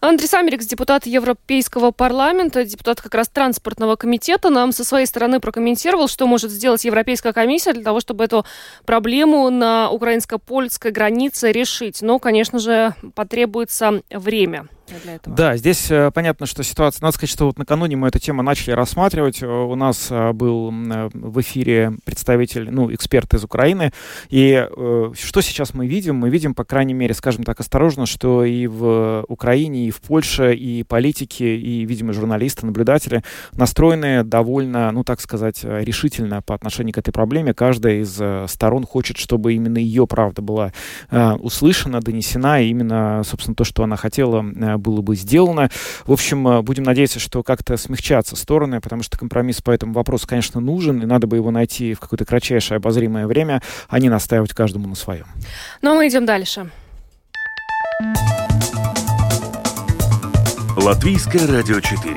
[0.00, 6.06] Андрей Самерикс, депутат Европейского парламента, депутат как раз транспортного комитета, нам со своей стороны прокомментировал,
[6.06, 8.46] что может сделать Европейская комиссия для того, чтобы эту
[8.86, 12.00] проблему на украинско-польской границе решить.
[12.00, 14.68] Но, конечно же, потребуется время
[15.02, 15.36] для этого.
[15.36, 17.02] Да, здесь э, понятно, что ситуация...
[17.02, 19.42] Надо сказать, что вот накануне мы эту тему начали рассматривать.
[19.42, 23.92] Э, у нас э, был в эфире представитель, ну, эксперт из Украины.
[24.28, 24.66] И
[25.14, 26.16] что сейчас мы видим?
[26.16, 30.54] Мы видим, по крайней мере, скажем так, осторожно, что и в Украине, и в Польше,
[30.54, 33.22] и политики, и, видимо, журналисты, наблюдатели
[33.52, 37.54] настроены довольно, ну, так сказать, решительно по отношению к этой проблеме.
[37.54, 38.20] Каждая из
[38.50, 40.72] сторон хочет, чтобы именно ее правда была
[41.10, 44.42] услышана, донесена, и именно, собственно, то, что она хотела
[44.78, 45.70] было бы сделано.
[46.06, 50.26] В общем, э, будем надеяться, что как-то смягчатся стороны, потому что компромисс по этому вопросу,
[50.26, 54.54] конечно, нужен, и надо бы его найти в какое-то кратчайшее обозримое время, а не настаивать
[54.54, 55.26] каждому на своем.
[55.82, 56.70] Ну, а мы идем дальше.
[60.76, 62.16] Латвийское радио 4.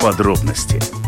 [0.00, 1.03] Подробности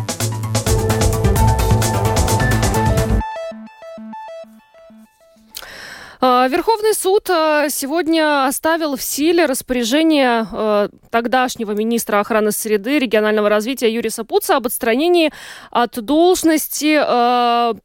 [6.19, 13.93] Верховный суд а, сегодня оставил в силе распоряжение а, тогдашнего министра охраны среды регионального развития
[13.93, 15.31] Юриса Пуца об отстранении
[15.69, 16.95] от должности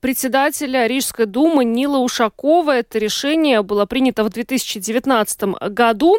[0.01, 2.79] председателя Рижской думы Нила Ушакова.
[2.79, 6.19] Это решение было принято в 2019 году.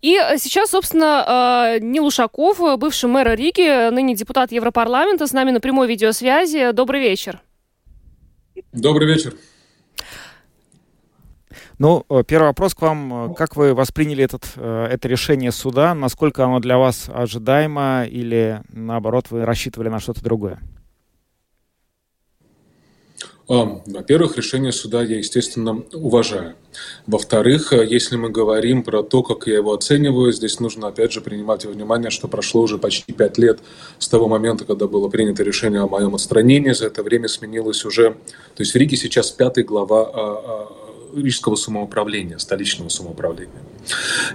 [0.00, 5.88] И сейчас, собственно, Нил Ушаков, бывший мэр Риги, ныне депутат Европарламента, с нами на прямой
[5.88, 6.72] видеосвязи.
[6.72, 7.40] Добрый вечер.
[8.72, 9.34] Добрый вечер.
[11.80, 13.34] Ну, э, первый вопрос к вам.
[13.34, 15.94] Как вы восприняли этот, э, это решение суда?
[15.94, 20.60] Насколько оно для вас ожидаемо или, наоборот, вы рассчитывали на что-то другое?
[23.48, 26.54] А, во-первых, решение суда я, естественно, уважаю.
[27.06, 31.22] Во-вторых, э, если мы говорим про то, как я его оцениваю, здесь нужно, опять же,
[31.22, 33.58] принимать во внимание, что прошло уже почти пять лет
[33.98, 36.72] с того момента, когда было принято решение о моем отстранении.
[36.72, 38.10] За это время сменилось уже...
[38.54, 43.62] То есть в Риге сейчас пятый глава а, а, рижского самоуправления, столичного самоуправления.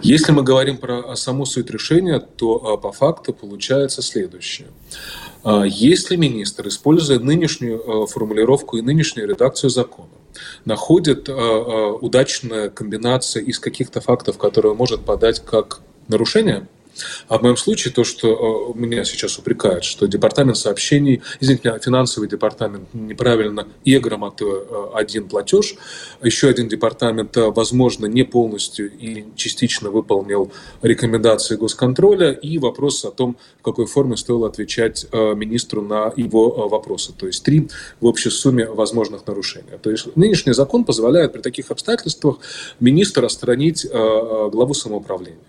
[0.02, 4.68] Если мы говорим про саму суть решения, то а, по факту получается следующее.
[5.44, 10.10] А, если министр, используя нынешнюю а, формулировку и нынешнюю редакцию закона,
[10.66, 16.68] находит удачная комбинация из каких-то фактов, которые может подать как нарушение–
[17.28, 22.28] а в моем случае то, что э, меня сейчас упрекают, что департамент сообщений, извините, финансовый
[22.30, 25.76] департамент неправильно и грамоту э, один платеж,
[26.22, 33.12] еще один департамент, э, возможно, не полностью и частично выполнил рекомендации госконтроля и вопрос о
[33.12, 37.14] том, в какой форме стоило отвечать министру на его вопросы.
[37.14, 37.68] То есть три
[38.00, 39.78] в общей сумме возможных нарушений.
[39.82, 42.38] То есть нынешний закон позволяет при таких обстоятельствах
[42.80, 45.40] министра отстранить главу самоуправления.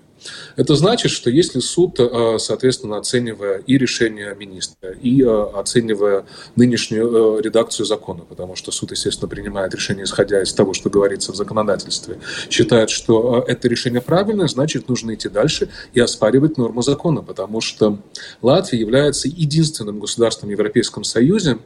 [0.57, 7.39] Это значит, что если суд, э, соответственно, оценивая и решение министра, и э, оценивая нынешнюю
[7.39, 11.37] э, редакцию закона, потому что суд, естественно, принимает решение, исходя из того, что говорится в
[11.37, 12.19] законодательстве,
[12.51, 17.99] считает, что это решение правильное, значит, нужно идти дальше и оспаривать норму закона, потому что
[18.43, 21.59] Латвия является единственным государством в Европейском Союзе,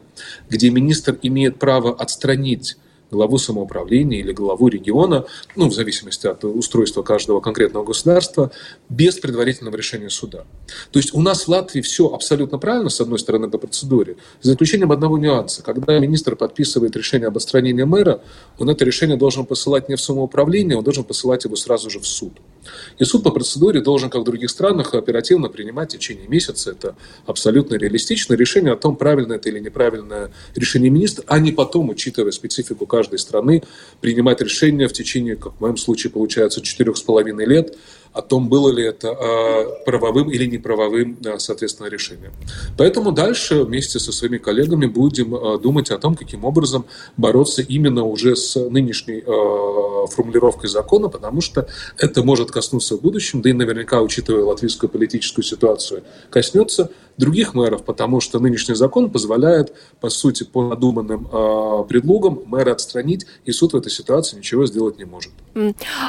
[0.49, 2.77] где министр имеет право отстранить
[3.11, 8.51] главу самоуправления или главу региона, ну, в зависимости от устройства каждого конкретного государства,
[8.89, 10.45] без предварительного решения суда.
[10.91, 14.53] То есть у нас в Латвии все абсолютно правильно, с одной стороны, по процедуре, за
[14.53, 15.61] исключением одного нюанса.
[15.61, 18.21] Когда министр подписывает решение об отстранении мэра,
[18.57, 22.07] он это решение должен посылать не в самоуправление, он должен посылать его сразу же в
[22.07, 22.33] суд.
[22.99, 26.71] И суд по процедуре должен, как в других странах, оперативно принимать в течение месяца.
[26.71, 31.89] Это абсолютно реалистичное решение о том, правильно это или неправильное решение министра, а не потом,
[31.89, 33.63] учитывая специфику каждой страны,
[33.99, 37.77] принимать решение в течение, как в моем случае, получается, четырех с половиной лет–
[38.13, 42.33] о том, было ли это а, правовым или неправовым, соответственно, решением.
[42.77, 46.85] Поэтому дальше вместе со своими коллегами будем а, думать о том, каким образом
[47.17, 49.23] бороться именно уже с нынешней
[50.07, 55.43] формулировкой закона, потому что это может коснуться в будущем, да и наверняка, учитывая латвийскую политическую
[55.43, 62.41] ситуацию, коснется других мэров, потому что нынешний закон позволяет, по сути, по надуманным э, предлогам
[62.45, 65.31] мэра отстранить, и суд в этой ситуации ничего сделать не может.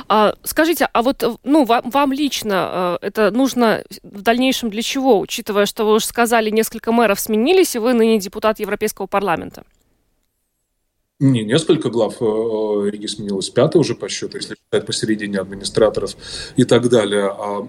[0.09, 5.21] А, скажите, а вот ну, вам, вам лично э, это нужно в дальнейшем для чего,
[5.21, 9.65] учитывая, что вы уже сказали, несколько мэров сменились, и вы ныне депутат Европейского парламента?
[11.23, 16.17] Не, несколько глав э, Риги сменилось, пятый уже по счету, если считать посередине администраторов
[16.57, 17.27] и так далее.
[17.27, 17.69] А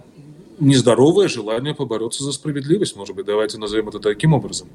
[0.64, 4.68] нездоровое желание побороться за справедливость, может быть, давайте назовем это таким образом.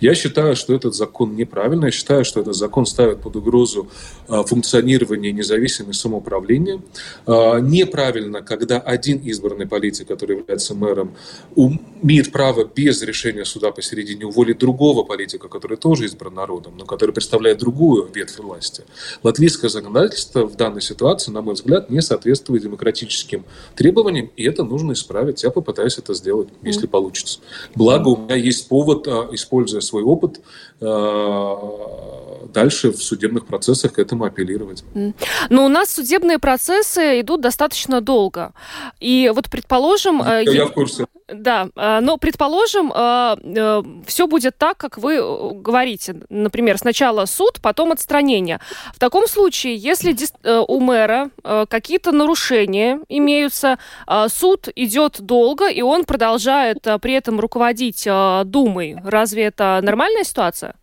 [0.00, 3.88] Я считаю, что этот закон неправильный, я считаю, что этот закон ставит под угрозу
[4.28, 6.80] а, функционирование независимого самоуправления.
[7.26, 11.14] А, неправильно, когда один избранный политик, который является мэром,
[12.02, 17.12] имеет право без решения суда посередине уволить другого политика, который тоже избран народом, но который
[17.12, 18.84] представляет другую ветвь власти.
[19.22, 23.44] Латвийское законодательство в данной ситуации, на мой взгляд, не соответствует демократическим
[23.74, 25.42] требованиям, и это нужно исправить исправить.
[25.42, 27.40] Я попытаюсь это сделать, если получится.
[27.74, 30.40] Благо, у меня есть повод, а, используя свой опыт,
[30.80, 34.84] а, дальше в судебных процессах к этому апеллировать.
[35.50, 38.52] Но у нас судебные процессы идут достаточно долго.
[39.00, 40.22] И вот, предположим...
[40.22, 41.06] Я, э, я в курсе.
[41.28, 46.16] Да, а, но, предположим, э, все будет так, как вы э, говорите.
[46.30, 48.60] Например, сначала суд, потом отстранение.
[48.94, 50.14] В таком случае, если
[50.68, 51.30] у мэра
[51.68, 53.78] какие-то нарушения имеются,
[54.28, 58.06] суд идет долго, и он продолжает при этом руководить
[58.44, 58.96] Думой.
[59.04, 60.76] Разве это нормальная ситуация?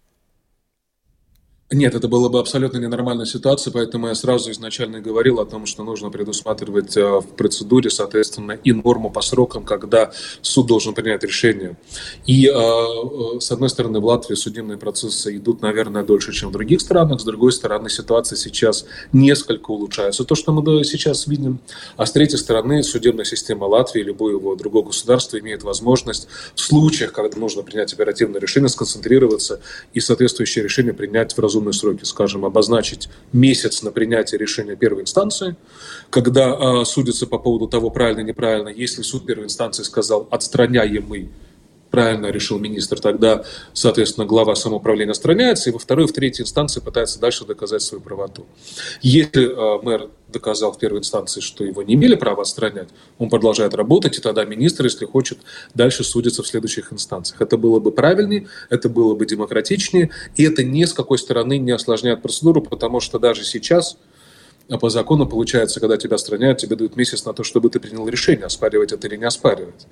[1.74, 5.86] Нет, это была бы абсолютно ненормальная ситуация, поэтому я сразу изначально говорил о том, что
[5.86, 11.78] нужно предусматривать э, в процедуре, соответственно, и норму по срокам, когда суд должен принять решение.
[12.26, 16.52] И, э, э, с одной стороны, в Латвии судебные процессы идут, наверное, дольше, чем в
[16.52, 20.26] других странах, с другой стороны, ситуация сейчас несколько улучшается.
[20.26, 21.60] То, что мы сейчас видим,
[21.96, 27.40] а с третьей стороны, судебная система Латвии, любого другого государства имеет возможность в случаях, когда
[27.40, 29.62] нужно принять оперативное решение, сконцентрироваться
[29.94, 35.04] и соответствующее решение принять в разумном разумные сроки, скажем, обозначить месяц на принятие решения первой
[35.04, 35.56] инстанции,
[36.10, 38.69] когда э, судится по поводу того, правильно, неправильно.
[38.69, 41.30] Если суд первой инстанции сказал «отстраняемый»,
[41.91, 43.43] правильно решил министр, тогда,
[43.74, 48.45] соответственно, глава самоуправления отстраняется, и во второй, в третьей инстанции пытается дальше доказать свою правоту.
[49.02, 53.74] Если э, мэр доказал в первой инстанции, что его не имели права отстранять, он продолжает
[53.74, 55.39] работать, и тогда министр, если хочет,
[55.74, 57.41] дальше судится в следующих инстанциях.
[57.41, 61.72] Это было бы правильнее, это было бы демократичнее, и это ни с какой стороны не
[61.72, 63.98] осложняет процедуру, потому что даже сейчас
[64.72, 68.08] а по закону, получается, когда тебя отстраняют, тебе дают месяц на то, чтобы ты принял
[68.08, 69.86] решение, оспаривать это или не оспаривать.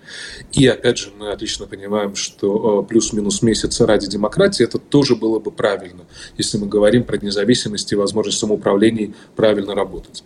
[0.53, 5.39] И опять же, мы отлично понимаем, что э, плюс-минус месяц ради демократии, это тоже было
[5.39, 6.05] бы правильно,
[6.37, 10.23] если мы говорим про независимость и возможность самоуправления правильно работать.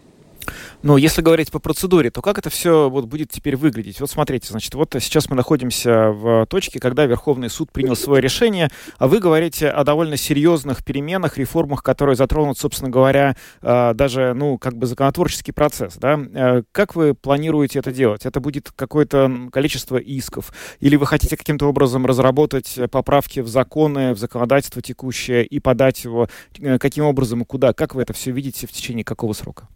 [0.83, 4.01] Но если говорить по процедуре, то как это все вот будет теперь выглядеть?
[4.01, 8.69] Вот смотрите, значит, вот сейчас мы находимся в точке, когда Верховный суд принял свое решение,
[8.97, 14.57] а вы говорите о довольно серьезных переменах, реформах, которые затронут, собственно говоря, э, даже, ну,
[14.57, 16.19] как бы законотворческий процесс, да?
[16.33, 18.25] Э, как вы планируете это делать?
[18.25, 20.51] Это будет какое-то количество исков?
[20.81, 26.27] Или вы хотите каким-то образом разработать поправки в законы, в законодательство текущее и подать его?
[26.59, 27.71] Э, каким образом и куда?
[27.71, 29.69] Как вы это все видите в течение какого срока?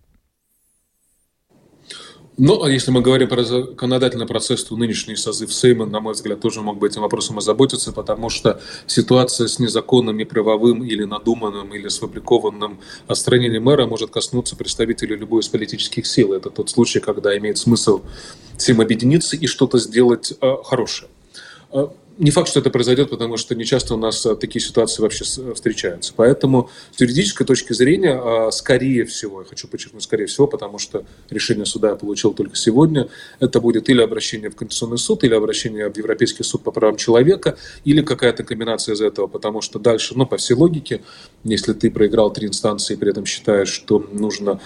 [2.39, 6.39] Ну, а если мы говорим про законодательный процесс, то нынешний созыв Сейма, на мой взгляд,
[6.39, 11.87] тоже мог бы этим вопросом озаботиться, потому что ситуация с незаконным, неправовым или надуманным, или
[11.87, 16.31] сфабрикованным отстранением мэра может коснуться представителей любой из политических сил.
[16.31, 18.03] Это тот случай, когда имеет смысл
[18.55, 21.09] всем объединиться и что-то сделать э, хорошее.
[22.17, 26.13] Не факт, что это произойдет, потому что нечасто у нас а, такие ситуации вообще встречаются.
[26.15, 31.05] Поэтому с юридической точки зрения, а, скорее всего, я хочу подчеркнуть, скорее всего, потому что
[31.29, 33.07] решение суда я получил только сегодня,
[33.39, 37.55] это будет или обращение в Конституционный суд, или обращение в Европейский суд по правам человека,
[37.85, 41.03] или какая-то комбинация из этого, потому что дальше, ну, по всей логике,
[41.43, 44.59] если ты проиграл три инстанции и при этом считаешь, что нужно...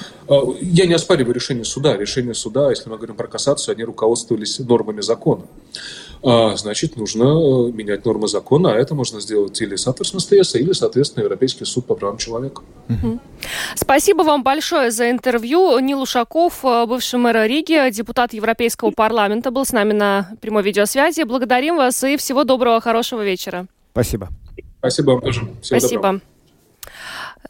[0.62, 1.98] Я не оспариваю решение суда.
[1.98, 5.44] Решение суда, если мы говорим про кассацию, они руководствовались нормами закона.
[6.24, 10.72] А, значит, нужно э, менять нормы закона, а это можно сделать или соответственно СТС, или,
[10.74, 12.62] соответственно, Европейский суд по правам человека.
[13.76, 15.80] Спасибо вам большое за интервью.
[15.80, 21.24] Нил Ушаков, э, бывший мэр Риги, депутат Европейского парламента, был с нами на прямой видеосвязи.
[21.24, 23.66] Благодарим вас и всего доброго, хорошего вечера.
[23.92, 24.30] Спасибо.
[24.80, 25.42] Спасибо вам тоже.
[25.62, 26.02] Всего Спасибо.
[26.02, 26.31] Доброго.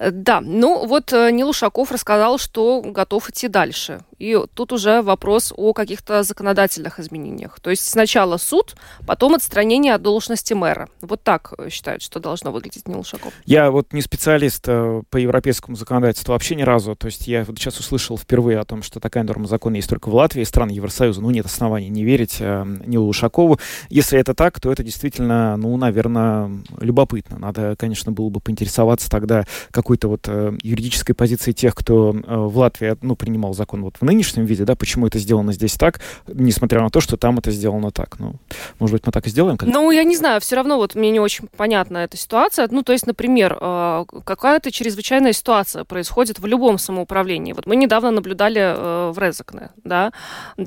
[0.10, 4.02] Да, ну вот э, Нил Ушаков рассказал, что готов идти дальше.
[4.18, 7.60] И тут уже вопрос о каких-то законодательных изменениях.
[7.60, 8.76] То есть сначала суд,
[9.06, 10.90] потом отстранение от должности мэра.
[11.02, 13.32] Вот так э, считают, что должно выглядеть Нил Ушаков.
[13.46, 16.96] Я вот не специалист э, по европейскому законодательству вообще ни разу.
[16.96, 20.10] То есть я вот сейчас услышал впервые о том, что такая норма закона есть только
[20.10, 21.22] в Латвии, стран Евросоюза.
[21.22, 23.60] Ну, нет оснований не верить Нилу Ушакову.
[23.90, 26.50] Если это так, то это действительно, ну, наверное,
[26.80, 27.38] любопытно.
[27.38, 29.46] Надо, конечно, было бы поинтересоваться тогда,
[29.92, 34.04] какой-то вот э, юридической позиции тех, кто э, в Латвии ну, принимал закон вот в
[34.04, 37.92] нынешнем виде, да, почему это сделано здесь так, несмотря на то, что там это сделано
[37.92, 38.18] так.
[38.20, 38.36] Ну,
[38.80, 39.58] может быть, мы так и сделаем?
[39.58, 42.70] Как ну, я не знаю, все равно вот мне не очень понятна эта ситуация.
[42.72, 47.52] Ну, то есть, например, э, какая-то чрезвычайная ситуация происходит в любом самоуправлении.
[47.52, 50.14] Вот мы недавно наблюдали э, в Резакне, да,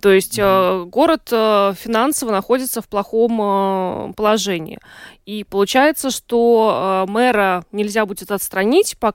[0.03, 4.79] то есть э, город э, финансово находится в плохом э, положении.
[5.27, 9.14] И получается, что э, мэра нельзя будет отстранить, пока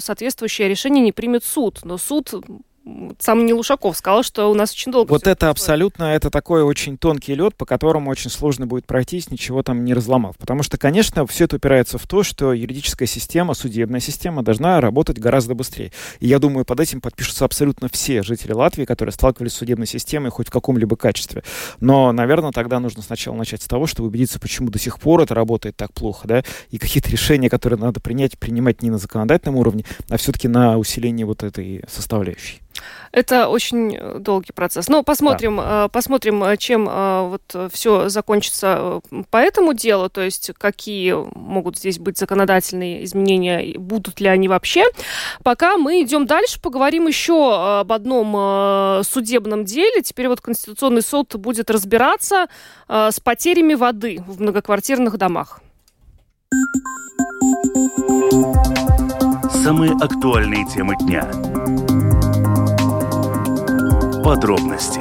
[0.00, 1.80] соответствующее решение не примет суд.
[1.84, 2.32] Но суд
[3.18, 5.10] сам Нил Ушаков сказал, что у нас очень долго...
[5.10, 9.62] Вот это абсолютно, это такой очень тонкий лед, по которому очень сложно будет пройтись, ничего
[9.62, 10.36] там не разломав.
[10.36, 15.18] Потому что, конечно, все это упирается в то, что юридическая система, судебная система должна работать
[15.18, 15.92] гораздо быстрее.
[16.20, 20.30] И я думаю, под этим подпишутся абсолютно все жители Латвии, которые сталкивались с судебной системой
[20.30, 21.42] хоть в каком-либо качестве.
[21.80, 25.34] Но, наверное, тогда нужно сначала начать с того, чтобы убедиться, почему до сих пор это
[25.34, 29.84] работает так плохо, да, и какие-то решения, которые надо принять, принимать не на законодательном уровне,
[30.08, 32.60] а все-таки на усиление вот этой составляющей.
[33.12, 34.88] Это очень э, долгий процесс.
[34.88, 35.86] Но посмотрим, да.
[35.86, 39.00] Э, посмотрим, э, чем вот все закончится
[39.30, 44.84] по этому делу, то есть какие могут здесь быть законодательные изменения, будут ли они вообще.
[45.42, 50.02] Пока мы идем дальше, поговорим еще об одном судебном деле.
[50.02, 52.46] Теперь вот Конституционный суд будет разбираться
[52.88, 55.60] с потерями воды в многоквартирных домах.
[59.64, 61.28] Самые актуальные темы дня
[64.26, 64.98] Подробности.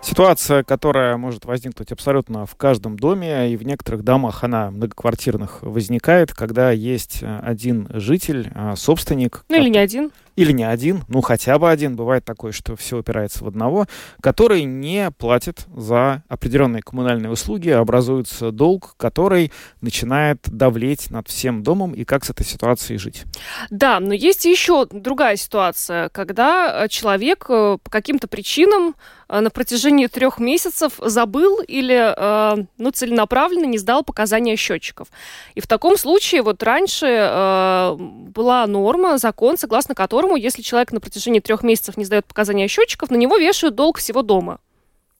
[0.00, 6.32] Ситуация, которая может возникнуть абсолютно в каждом доме, и в некоторых домах она многоквартирных возникает,
[6.32, 9.44] когда есть один житель, а, собственник.
[9.48, 12.98] Ну или не один или не один, ну хотя бы один, бывает такое, что все
[12.98, 13.86] упирается в одного,
[14.20, 21.92] который не платит за определенные коммунальные услуги, образуется долг, который начинает давлеть над всем домом,
[21.92, 23.24] и как с этой ситуацией жить.
[23.70, 28.94] Да, но есть еще другая ситуация, когда человек э, по каким-то причинам
[29.28, 35.08] э, на протяжении трех месяцев забыл или э, ну, целенаправленно не сдал показания счетчиков.
[35.54, 37.02] И в таком случае вот раньше
[37.96, 42.68] была норма, закон, согласно которому которому, если человек на протяжении трех месяцев не сдает показания
[42.68, 44.60] счетчиков, на него вешают долг всего дома.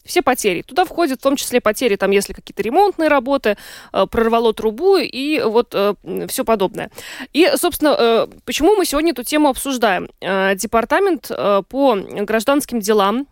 [0.04, 0.62] Все потери.
[0.62, 3.56] Туда входят в том числе потери, там, если какие-то ремонтные работы,
[3.92, 5.94] э, прорвало трубу и вот э,
[6.28, 6.90] все подобное.
[7.32, 10.08] И, собственно, э, почему мы сегодня эту тему обсуждаем?
[10.20, 13.26] Э, департамент э, по гражданским делам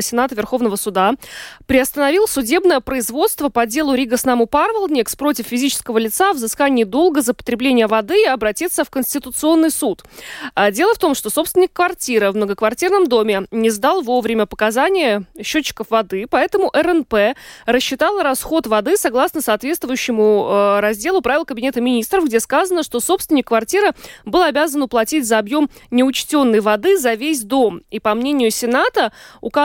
[0.00, 1.14] Сената Верховного суда
[1.66, 7.86] приостановил судебное производство по делу Рига Снаму Парвалдникс против физического лица взыскании долга за потребление
[7.86, 10.04] воды и обратиться в Конституционный суд.
[10.54, 15.90] А дело в том, что собственник квартиры в многоквартирном доме не сдал вовремя показания счетчиков
[15.90, 22.82] воды, поэтому РНП рассчитала расход воды согласно соответствующему э, разделу правил Кабинета министров, где сказано,
[22.82, 23.92] что собственник квартиры
[24.24, 27.82] был обязан уплатить за объем неучтенной воды за весь дом.
[27.90, 29.12] И по мнению Сената,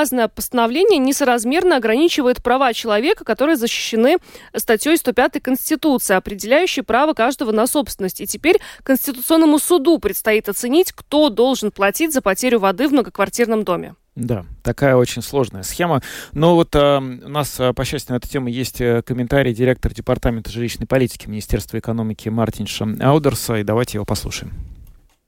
[0.01, 4.17] указанное постановление несоразмерно ограничивает права человека, которые защищены
[4.55, 8.19] статьей 105 Конституции, определяющей право каждого на собственность.
[8.19, 13.93] И теперь Конституционному суду предстоит оценить, кто должен платить за потерю воды в многоквартирном доме.
[14.15, 16.01] Да, такая очень сложная схема.
[16.33, 19.93] Но вот э, у нас, э, по счастью, на эту тему есть э, комментарий директора
[19.93, 24.53] Департамента жилищной политики Министерства экономики Мартинша Аудерса, и давайте его послушаем.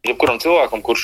[0.04, 1.04] Jebkuram cilvēkam, kurš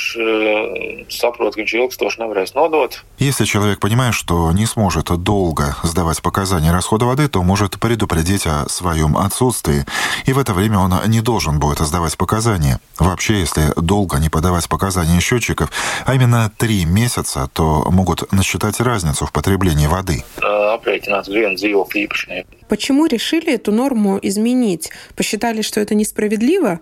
[1.08, 2.98] saprot, ka viņš ilgstoši nevarēs nodot.
[3.18, 8.68] Если человек понимает, что не сможет долго сдавать показания расхода воды, то может предупредить о
[8.68, 9.86] своем отсутствии,
[10.26, 12.82] и в это время он не должен будет сдавать показания.
[12.98, 15.72] Вообще, если долго не подавать показания счетчиков,
[16.06, 20.26] а именно три месяца, то могут насчитать разницу в потреблении воды.
[22.68, 24.92] Почему решили эту норму изменить?
[25.16, 26.82] Посчитали, что это несправедливо?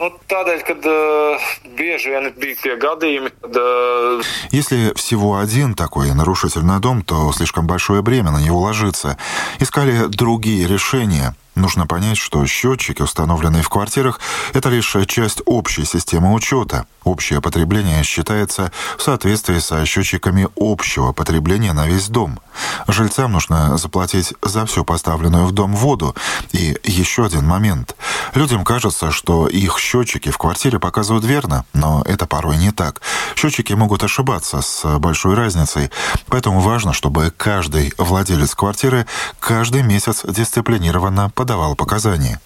[0.00, 3.34] Nu, tādēļ, kad uh, bieži vien bija tie gadījumi.
[3.44, 4.24] Uh...
[4.50, 9.18] Если всего один такой нарушитель на дом, то слишком большое бремя на него ложится.
[9.58, 11.34] Искали другие решения.
[11.60, 14.18] Нужно понять, что счетчики, установленные в квартирах,
[14.54, 16.86] это лишь часть общей системы учета.
[17.04, 22.40] Общее потребление считается в соответствии со счетчиками общего потребления на весь дом.
[22.88, 26.14] Жильцам нужно заплатить за всю поставленную в дом воду.
[26.52, 27.94] И еще один момент.
[28.34, 33.00] Людям кажется, что их счетчики в квартире показывают верно, но это порой не так.
[33.34, 35.90] Счетчики могут ошибаться с большой разницей,
[36.26, 39.06] поэтому важно, чтобы каждый владелец квартиры
[39.40, 42.40] каждый месяц дисциплинированно подавал показания.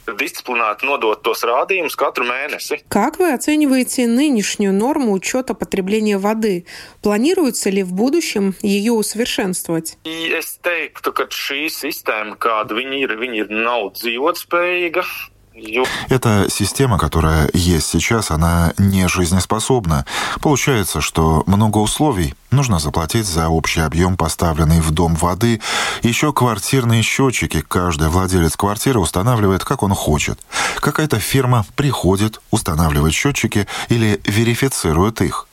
[2.89, 6.67] Как вы оцениваете нынешнюю норму учета потребления воды?
[7.03, 9.99] Планируется ли в будущем ее усовершенствовать?
[10.05, 15.05] Es teiktu, ka šī sistēma, kāda viņi ir, viņi ir nav dzīvotspējīga.
[16.09, 20.05] Эта система, которая есть сейчас, она не жизнеспособна.
[20.41, 22.35] Получается, что много условий.
[22.51, 25.61] Нужно заплатить за общий объем поставленной в дом воды.
[26.03, 30.41] Еще квартирные счетчики каждый владелец квартиры устанавливает, как он хочет.
[30.77, 35.47] Какая-то фирма приходит, устанавливает счетчики или верифицирует их.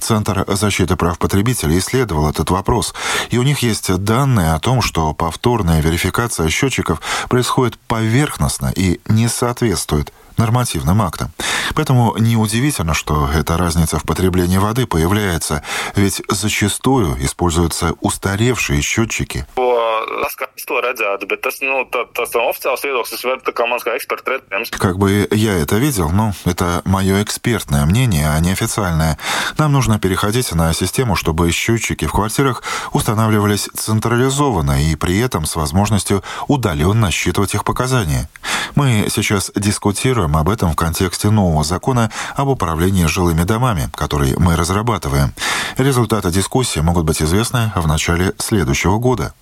[0.00, 2.94] Центр защиты прав потребителей исследовал этот вопрос,
[3.30, 9.28] и у них есть данные о том, что повторная верификация счетчиков происходит поверхностно и не
[9.28, 11.30] соответствует нормативным актам.
[11.74, 15.62] Поэтому неудивительно, что эта разница в потреблении воды появляется,
[15.94, 19.46] ведь зачастую используются устаревшие счетчики.
[24.78, 29.18] Как бы я это видел, но это мое экспертное мнение, а не официальное.
[29.58, 32.62] Нам нужно переходить на систему, чтобы счетчики в квартирах
[32.92, 38.28] устанавливались централизованно и при этом с возможностью удаленно считывать их показания.
[38.74, 44.56] Мы сейчас дискутируем об этом в контексте нового закона об управлении жилыми домами, который мы
[44.56, 45.34] разрабатываем.
[45.76, 49.34] Результаты дискуссии могут быть известны в начале следующего года.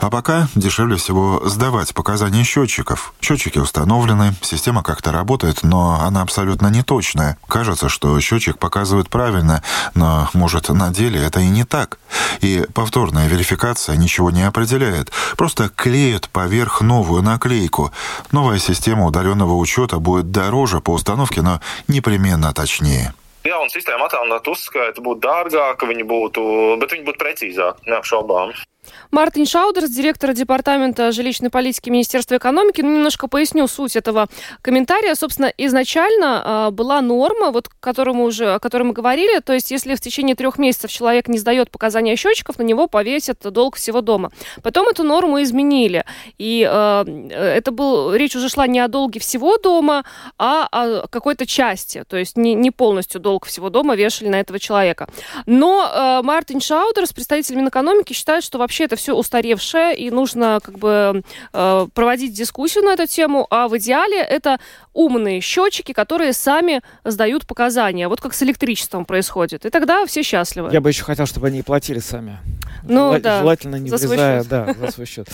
[0.00, 3.12] А пока дешевле всего сдавать показания счетчиков.
[3.20, 7.36] Счетчики установлены, система как-то работает, но она абсолютно неточная.
[7.48, 9.62] Кажется, что счетчик показывает правильно,
[9.94, 11.98] но, может, на деле это и не так.
[12.40, 15.10] И повторная верификация ничего не определяет.
[15.36, 17.92] Просто клеят поверх новую наклейку.
[18.32, 23.12] Новая система удаленного учета будет дороже по установке, но непременно точнее.
[23.40, 26.42] Jauna sistēma attēlot uzskaitu būtu dārgāka, viņi būtu,
[26.76, 28.52] bet viņi būtu precīzāki, neapšaubām.
[29.10, 32.80] Мартин Шаудерс, директор Департамента жилищной политики Министерства экономики.
[32.80, 34.28] Ну, немножко поясню суть этого
[34.62, 35.14] комментария.
[35.14, 39.94] Собственно, изначально э, была норма, вот, которому уже, о которой мы говорили, то есть если
[39.94, 44.30] в течение трех месяцев человек не сдает показания счетчиков, на него повесят долг всего дома.
[44.62, 46.04] Потом эту норму изменили,
[46.38, 50.04] и э, это был, речь уже шла не о долге всего дома,
[50.38, 54.58] а о какой-то части, то есть не, не полностью долг всего дома вешали на этого
[54.58, 55.08] человека.
[55.46, 60.78] Но э, Мартин Шаудерс, представитель Минэкономики, считает, что вообще это все устаревшее, и нужно как
[60.78, 61.22] бы
[61.52, 64.58] э, проводить дискуссию на эту тему, а в идеале это
[64.92, 68.08] умные счетчики, которые сами сдают показания.
[68.08, 69.64] Вот как с электричеством происходит.
[69.64, 70.70] И тогда все счастливы.
[70.72, 72.38] Я бы еще хотел, чтобы они платили сами.
[72.82, 74.48] Ну, Жела- да, Желательно не за свой влезая, счет.
[74.48, 75.28] да, за свой счет.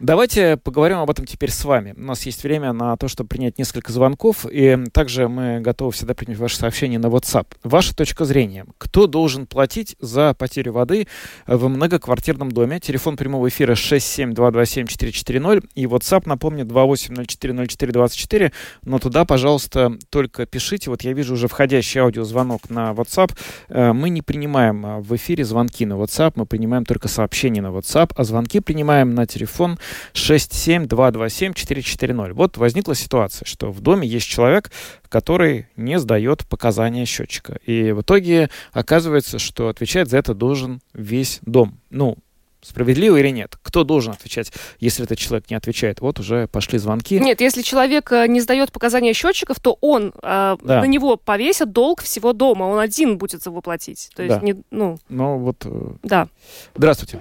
[0.00, 1.94] Давайте поговорим об этом теперь с вами.
[1.96, 6.14] У нас есть время на то, чтобы принять несколько звонков, и также мы готовы всегда
[6.14, 7.46] принять ваши сообщения на WhatsApp.
[7.64, 8.66] Ваша точка зрения.
[8.78, 11.06] Кто должен платить за потерю воды
[11.46, 12.80] в многоквартирном доме?
[12.82, 18.52] Телефон прямого эфира 67227-440 и WhatsApp, напомню, 28040424.
[18.82, 20.90] Но туда, пожалуйста, только пишите.
[20.90, 23.38] Вот я вижу уже входящий аудиозвонок на WhatsApp.
[23.68, 27.68] Э, Мы не принимаем а, в эфире звонки на WhatsApp, мы принимаем только сообщения на
[27.68, 29.78] WhatsApp, а звонки принимаем на телефон
[30.14, 32.32] 67227-440.
[32.32, 34.72] Вот возникла ситуация, что в доме есть человек,
[35.08, 37.60] который не сдает показания счетчика.
[37.64, 41.78] И в итоге оказывается, что отвечать за это должен весь дом.
[41.90, 42.18] Ну,
[42.62, 43.56] справедливо или нет?
[43.62, 46.00] Кто должен отвечать, если этот человек не отвечает?
[46.00, 47.18] Вот уже пошли звонки.
[47.18, 50.56] Нет, если человек э, не сдает показания счетчиков, то он э, Да.
[50.80, 52.64] на него повесит долг всего дома.
[52.64, 54.10] Он один будет его платить.
[54.14, 54.44] То есть, Да.
[54.44, 55.70] не, ну, Ну вот, э,
[56.02, 56.28] да.
[56.74, 57.20] здравствуйте.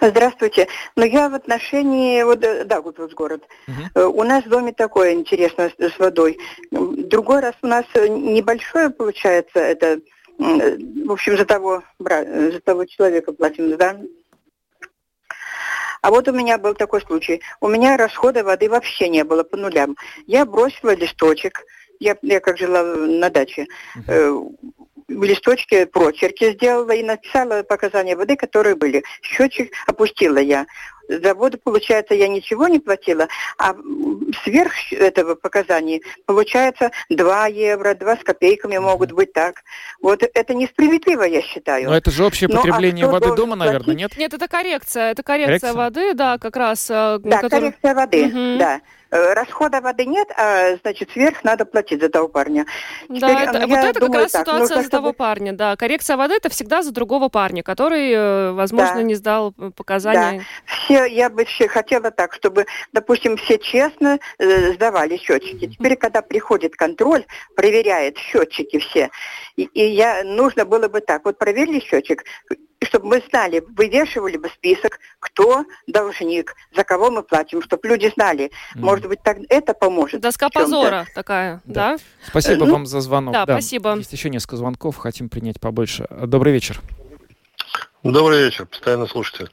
[0.00, 0.68] Здравствуйте.
[0.96, 3.42] Ну, я в отношении, вот, да, вот, вот город.
[3.94, 6.38] Э, У нас в доме такое интересно с, с водой.
[6.70, 10.00] Другой раз у нас небольшое получается, это,
[10.42, 14.00] в общем, за того, э, за того человека платим, да.
[16.00, 17.40] А вот у меня был такой случай.
[17.60, 19.96] У меня расхода воды вообще не было по нулям.
[20.26, 21.64] Я бросила листочек.
[22.00, 23.68] Я, я как жила на даче.
[24.08, 24.91] Э, в
[25.22, 29.02] листочке прочерки сделала и написала показания воды, которые были.
[29.22, 30.66] Счетчик опустила я.
[31.08, 33.26] За воду, получается, я ничего не платила,
[33.58, 33.74] а
[34.44, 39.56] сверх этого показания, получается, 2 евро, 2 с копейками могут быть так.
[40.00, 41.90] Вот это несправедливо, я считаю.
[41.90, 43.98] Но это же общее Ну, а потребление кто воды дома, наверное, платить?
[44.00, 44.16] нет?
[44.16, 45.10] Нет, это коррекция.
[45.10, 45.72] Это коррекция, Коррекция?
[45.74, 46.88] воды, да, как раз.
[46.88, 48.58] э, Да, который- коррекция воды, Мгм.
[48.58, 48.80] да.
[49.12, 52.64] Э, Расхода воды нет, а значит сверх надо платить за того парня.
[53.10, 55.76] Да, это- вот это думаю как раз так, ситуация нужно, за того чтобы- парня, да.
[55.76, 59.02] Коррекция воды это всегда за другого парня, который, э, возможно, Да.
[59.02, 60.44] не сдал э, показания.
[60.64, 65.66] Все, я бы все хотела так, чтобы, допустим, все честно э, сдавали счетчики.
[65.66, 69.10] Теперь, когда приходит контроль, проверяет счетчики все,
[69.56, 72.24] и, и я нужно было бы так, вот проверили счетчик,
[72.82, 78.10] и чтобы мы знали, вывешивали бы список, кто должник, за кого мы платим, чтобы люди
[78.12, 78.50] знали.
[78.74, 80.20] Может быть, так это поможет.
[80.20, 81.96] Доска позора такая, да?
[82.26, 83.32] Спасибо Э, ну, вам за звонок.
[83.32, 83.94] да, спасибо.
[83.96, 86.08] Есть еще несколько звонков, хотим принять побольше.
[86.10, 86.80] Добрый вечер.
[88.02, 89.48] Добрый вечер, постоянно слушатель.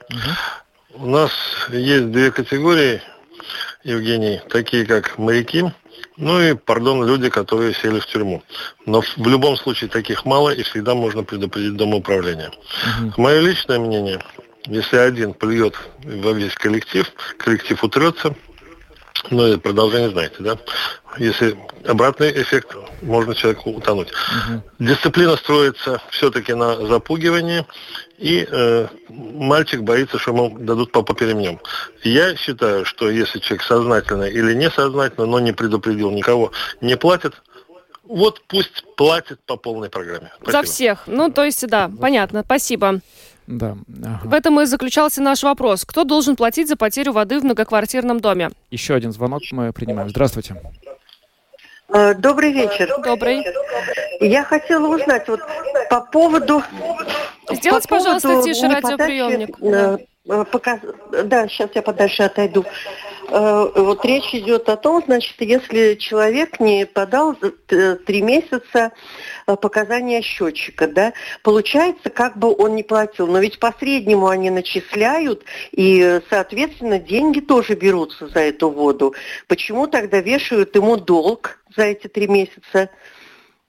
[0.96, 1.32] У нас
[1.70, 3.00] есть две категории,
[3.84, 5.72] Евгений, такие как моряки,
[6.20, 8.44] ну и, пардон, люди, которые сели в тюрьму.
[8.86, 12.52] Но в, любом случае таких мало, и всегда можно предупредить домоуправление.
[13.18, 14.22] Мое личное мнение,
[14.68, 18.36] если один плюет во весь коллектив, коллектив утрется,
[19.32, 20.58] ну и продолжение знаете, да?
[21.18, 21.58] Если
[21.88, 24.12] обратный эффект, можно человеку утонуть.
[24.78, 27.66] Дисциплина строится все-таки на запугивании,
[28.20, 31.60] и э, мальчик боится, что ему дадут по, по ремнем.
[32.04, 36.52] Я считаю, что если человек сознательно или несознательно, но не предупредил никого,
[36.82, 37.42] не платит,
[38.04, 40.32] вот пусть платит по полной программе.
[40.42, 40.64] За Спасибо.
[40.64, 41.04] всех.
[41.08, 43.00] Ну, то есть, да, понятно, спасибо.
[43.48, 43.78] Да.
[44.04, 44.28] ага.
[44.28, 45.86] В этом и заключался наш вопрос.
[45.86, 48.52] Кто должен платить за потерю воды в многоквартирном доме?
[48.70, 50.10] Еще один звонок мы принимаем.
[50.10, 50.62] Здравствуйте.
[51.92, 52.94] Э, Добрый вечер.
[53.04, 53.44] Добрый.
[54.20, 55.42] Я хотела узнать вот
[55.90, 56.62] по поводу...
[57.52, 59.56] Сделайте, по пожалуйста, поводу тише неподачи, радиоприемник.
[59.62, 59.98] э,
[60.30, 62.64] э, показ- Да, сейчас я подальше отойду.
[63.30, 67.36] Э, Вот речь идет о том, значит, если человек не подал
[68.06, 68.90] три месяца э,
[69.56, 73.28] показания счетчика, да, получается, как бы он не платил.
[73.28, 79.14] Но ведь по среднему они начисляют, и, э, соответственно, деньги тоже берутся за эту воду.
[79.48, 82.90] Почему тогда вешают ему долг за эти три месяца?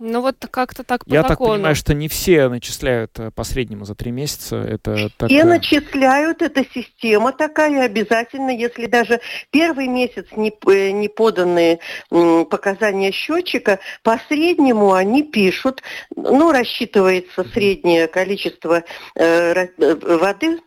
[0.03, 1.55] Ну, вот как-то так по Я так закону.
[1.57, 4.57] понимаю, что не все начисляют э, по среднему за три месяца.
[4.57, 9.20] Это И такое- начисляют, это система такая обязательно, если даже
[9.51, 11.80] первый месяц не, п- не поданные
[12.11, 15.82] м, показания счетчика, по среднему они пишут,
[16.16, 18.82] ну, рассчитывается среднее количество
[19.16, 20.61] э, э, воды,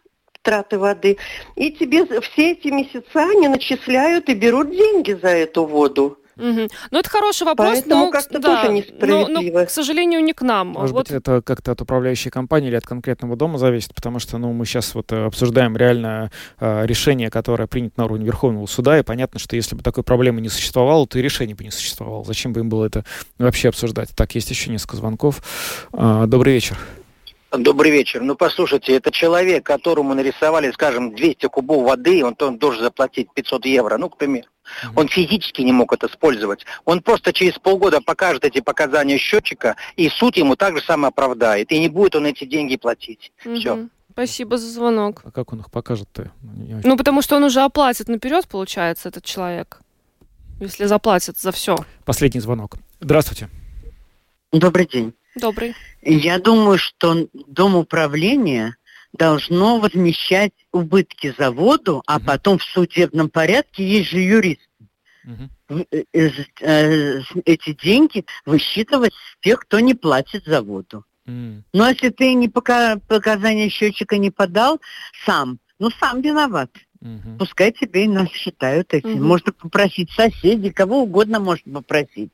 [0.44, 1.18] траты воды,
[1.56, 6.20] и тебе все эти месяца они начисляют и берут деньги за эту воду.
[6.36, 6.68] Мгм.
[6.92, 9.60] Ну, это хороший вопрос, Поэтому но, как-то да, тоже но- несправедливо.
[9.60, 10.70] но, к сожалению, не к нам.
[10.70, 14.38] Может Вот быть, это как-то от управляющей компании или от конкретного дома зависит, потому что
[14.38, 18.98] ну, мы сейчас вот э, обсуждаем реально э, решение, которое принято на уровне Верховного суда,
[19.00, 22.24] и понятно, что если бы такой проблемы не существовало, то и решения бы не существовало.
[22.24, 23.06] Зачем бы им было это
[23.38, 24.10] вообще обсуждать?
[24.16, 25.42] Так, есть еще несколько звонков.
[25.92, 26.78] А, Добрый вечер.
[27.56, 28.22] Добрый вечер.
[28.22, 33.66] Ну, послушайте, это человек, которому нарисовали, скажем, 200 кубов воды, он, он должен заплатить 500
[33.68, 34.48] евро, ну, к примеру.
[34.96, 36.66] Он физически не мог это использовать.
[36.86, 41.72] Он просто через полгода покажет эти показания счетчика, и суд ему так же самое оправдает.
[41.72, 43.32] И не будет он эти деньги платить.
[43.38, 43.76] Все.
[43.76, 43.90] Мгм.
[44.12, 45.22] Спасибо за звонок.
[45.26, 46.32] А как он их покажет-то?
[46.84, 49.80] Ну, потому что он уже оплатит наперед, получается, этот человек.
[50.60, 51.78] Если заплатит за все.
[52.06, 52.76] Последний звонок.
[53.00, 53.50] Здравствуйте.
[54.52, 55.14] Добрый день.
[55.36, 55.76] Добрый.
[56.04, 58.76] Я думаю, что Дом управления
[59.14, 64.70] должно возмещать убытки заводу, а потом в судебном порядке есть же юрист.
[65.26, 65.86] Угу.
[66.12, 71.06] Эти деньги высчитывать с тех, кто не платит заводу.
[71.26, 71.62] Mm.
[71.72, 74.82] Но если ты не пока показания счетчика не подал
[75.26, 76.70] сам, ну сам виноват.
[77.00, 77.38] Угу.
[77.40, 79.20] Пускай тебе и нас считают этим.
[79.20, 79.24] Угу.
[79.24, 82.32] Можно попросить соседей, кого угодно можно попросить.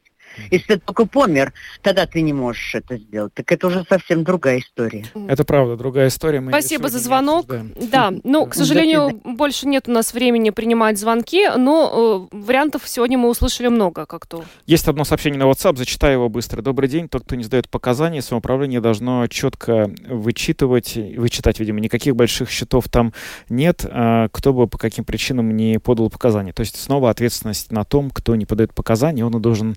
[0.51, 3.33] Если ты только помер, тогда ты не можешь это сделать.
[3.33, 5.05] Так это уже совсем другая история.
[5.27, 6.39] Это правда, другая история.
[6.39, 7.47] Мы Спасибо за звонок.
[7.91, 13.17] Да, ну, к сожалению, больше нет у нас времени принимать звонки, но э, вариантов сегодня
[13.17, 14.43] мы услышали много, как то.
[14.65, 16.61] Есть одно сообщение на WhatsApp, зачитаю его быстро.
[16.61, 17.09] Добрый день.
[17.09, 23.13] Тот, кто не сдает показания, самоуправление должно четко вычитывать, вычитать, видимо, никаких больших счетов там
[23.49, 26.53] нет, а кто бы по каким причинам не подал показания.
[26.53, 29.75] То есть снова ответственность на том, кто не подает показания, он и должен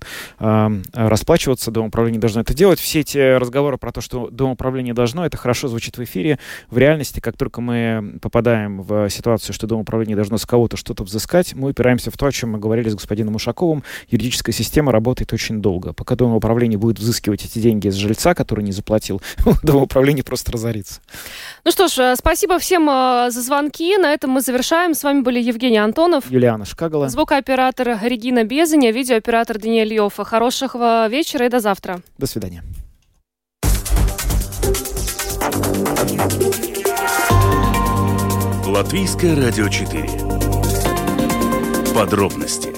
[0.93, 2.79] расплачиваться, Дом управления должно это делать.
[2.79, 6.39] Все эти разговоры про то, что Дом управления должно, это хорошо звучит в эфире.
[6.69, 11.03] В реальности, как только мы попадаем в ситуацию, что Дом управления должно с кого-то что-то
[11.03, 13.83] взыскать, мы упираемся в то, о чем мы говорили с господином Ушаковым.
[14.09, 15.93] Юридическая система работает очень долго.
[15.93, 19.21] Пока Дом управления будет взыскивать эти деньги с жильца, который не заплатил,
[19.63, 21.01] Дом управления просто разорится.
[21.63, 23.97] Ну что ж, э, спасибо всем э, за звонки.
[23.97, 24.93] На этом мы завершаем.
[24.93, 30.19] С вами были Евгений Антонов, Юлиана Шкагала, звукооператор Регина Безаня, видеооператор Даниэль Йофф.
[30.33, 32.01] Хорошего вечера и до завтра.
[32.17, 32.63] До свидания.
[38.65, 40.09] Латвийское радио 4.
[41.93, 42.73] Подробности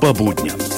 [0.00, 0.73] по будням.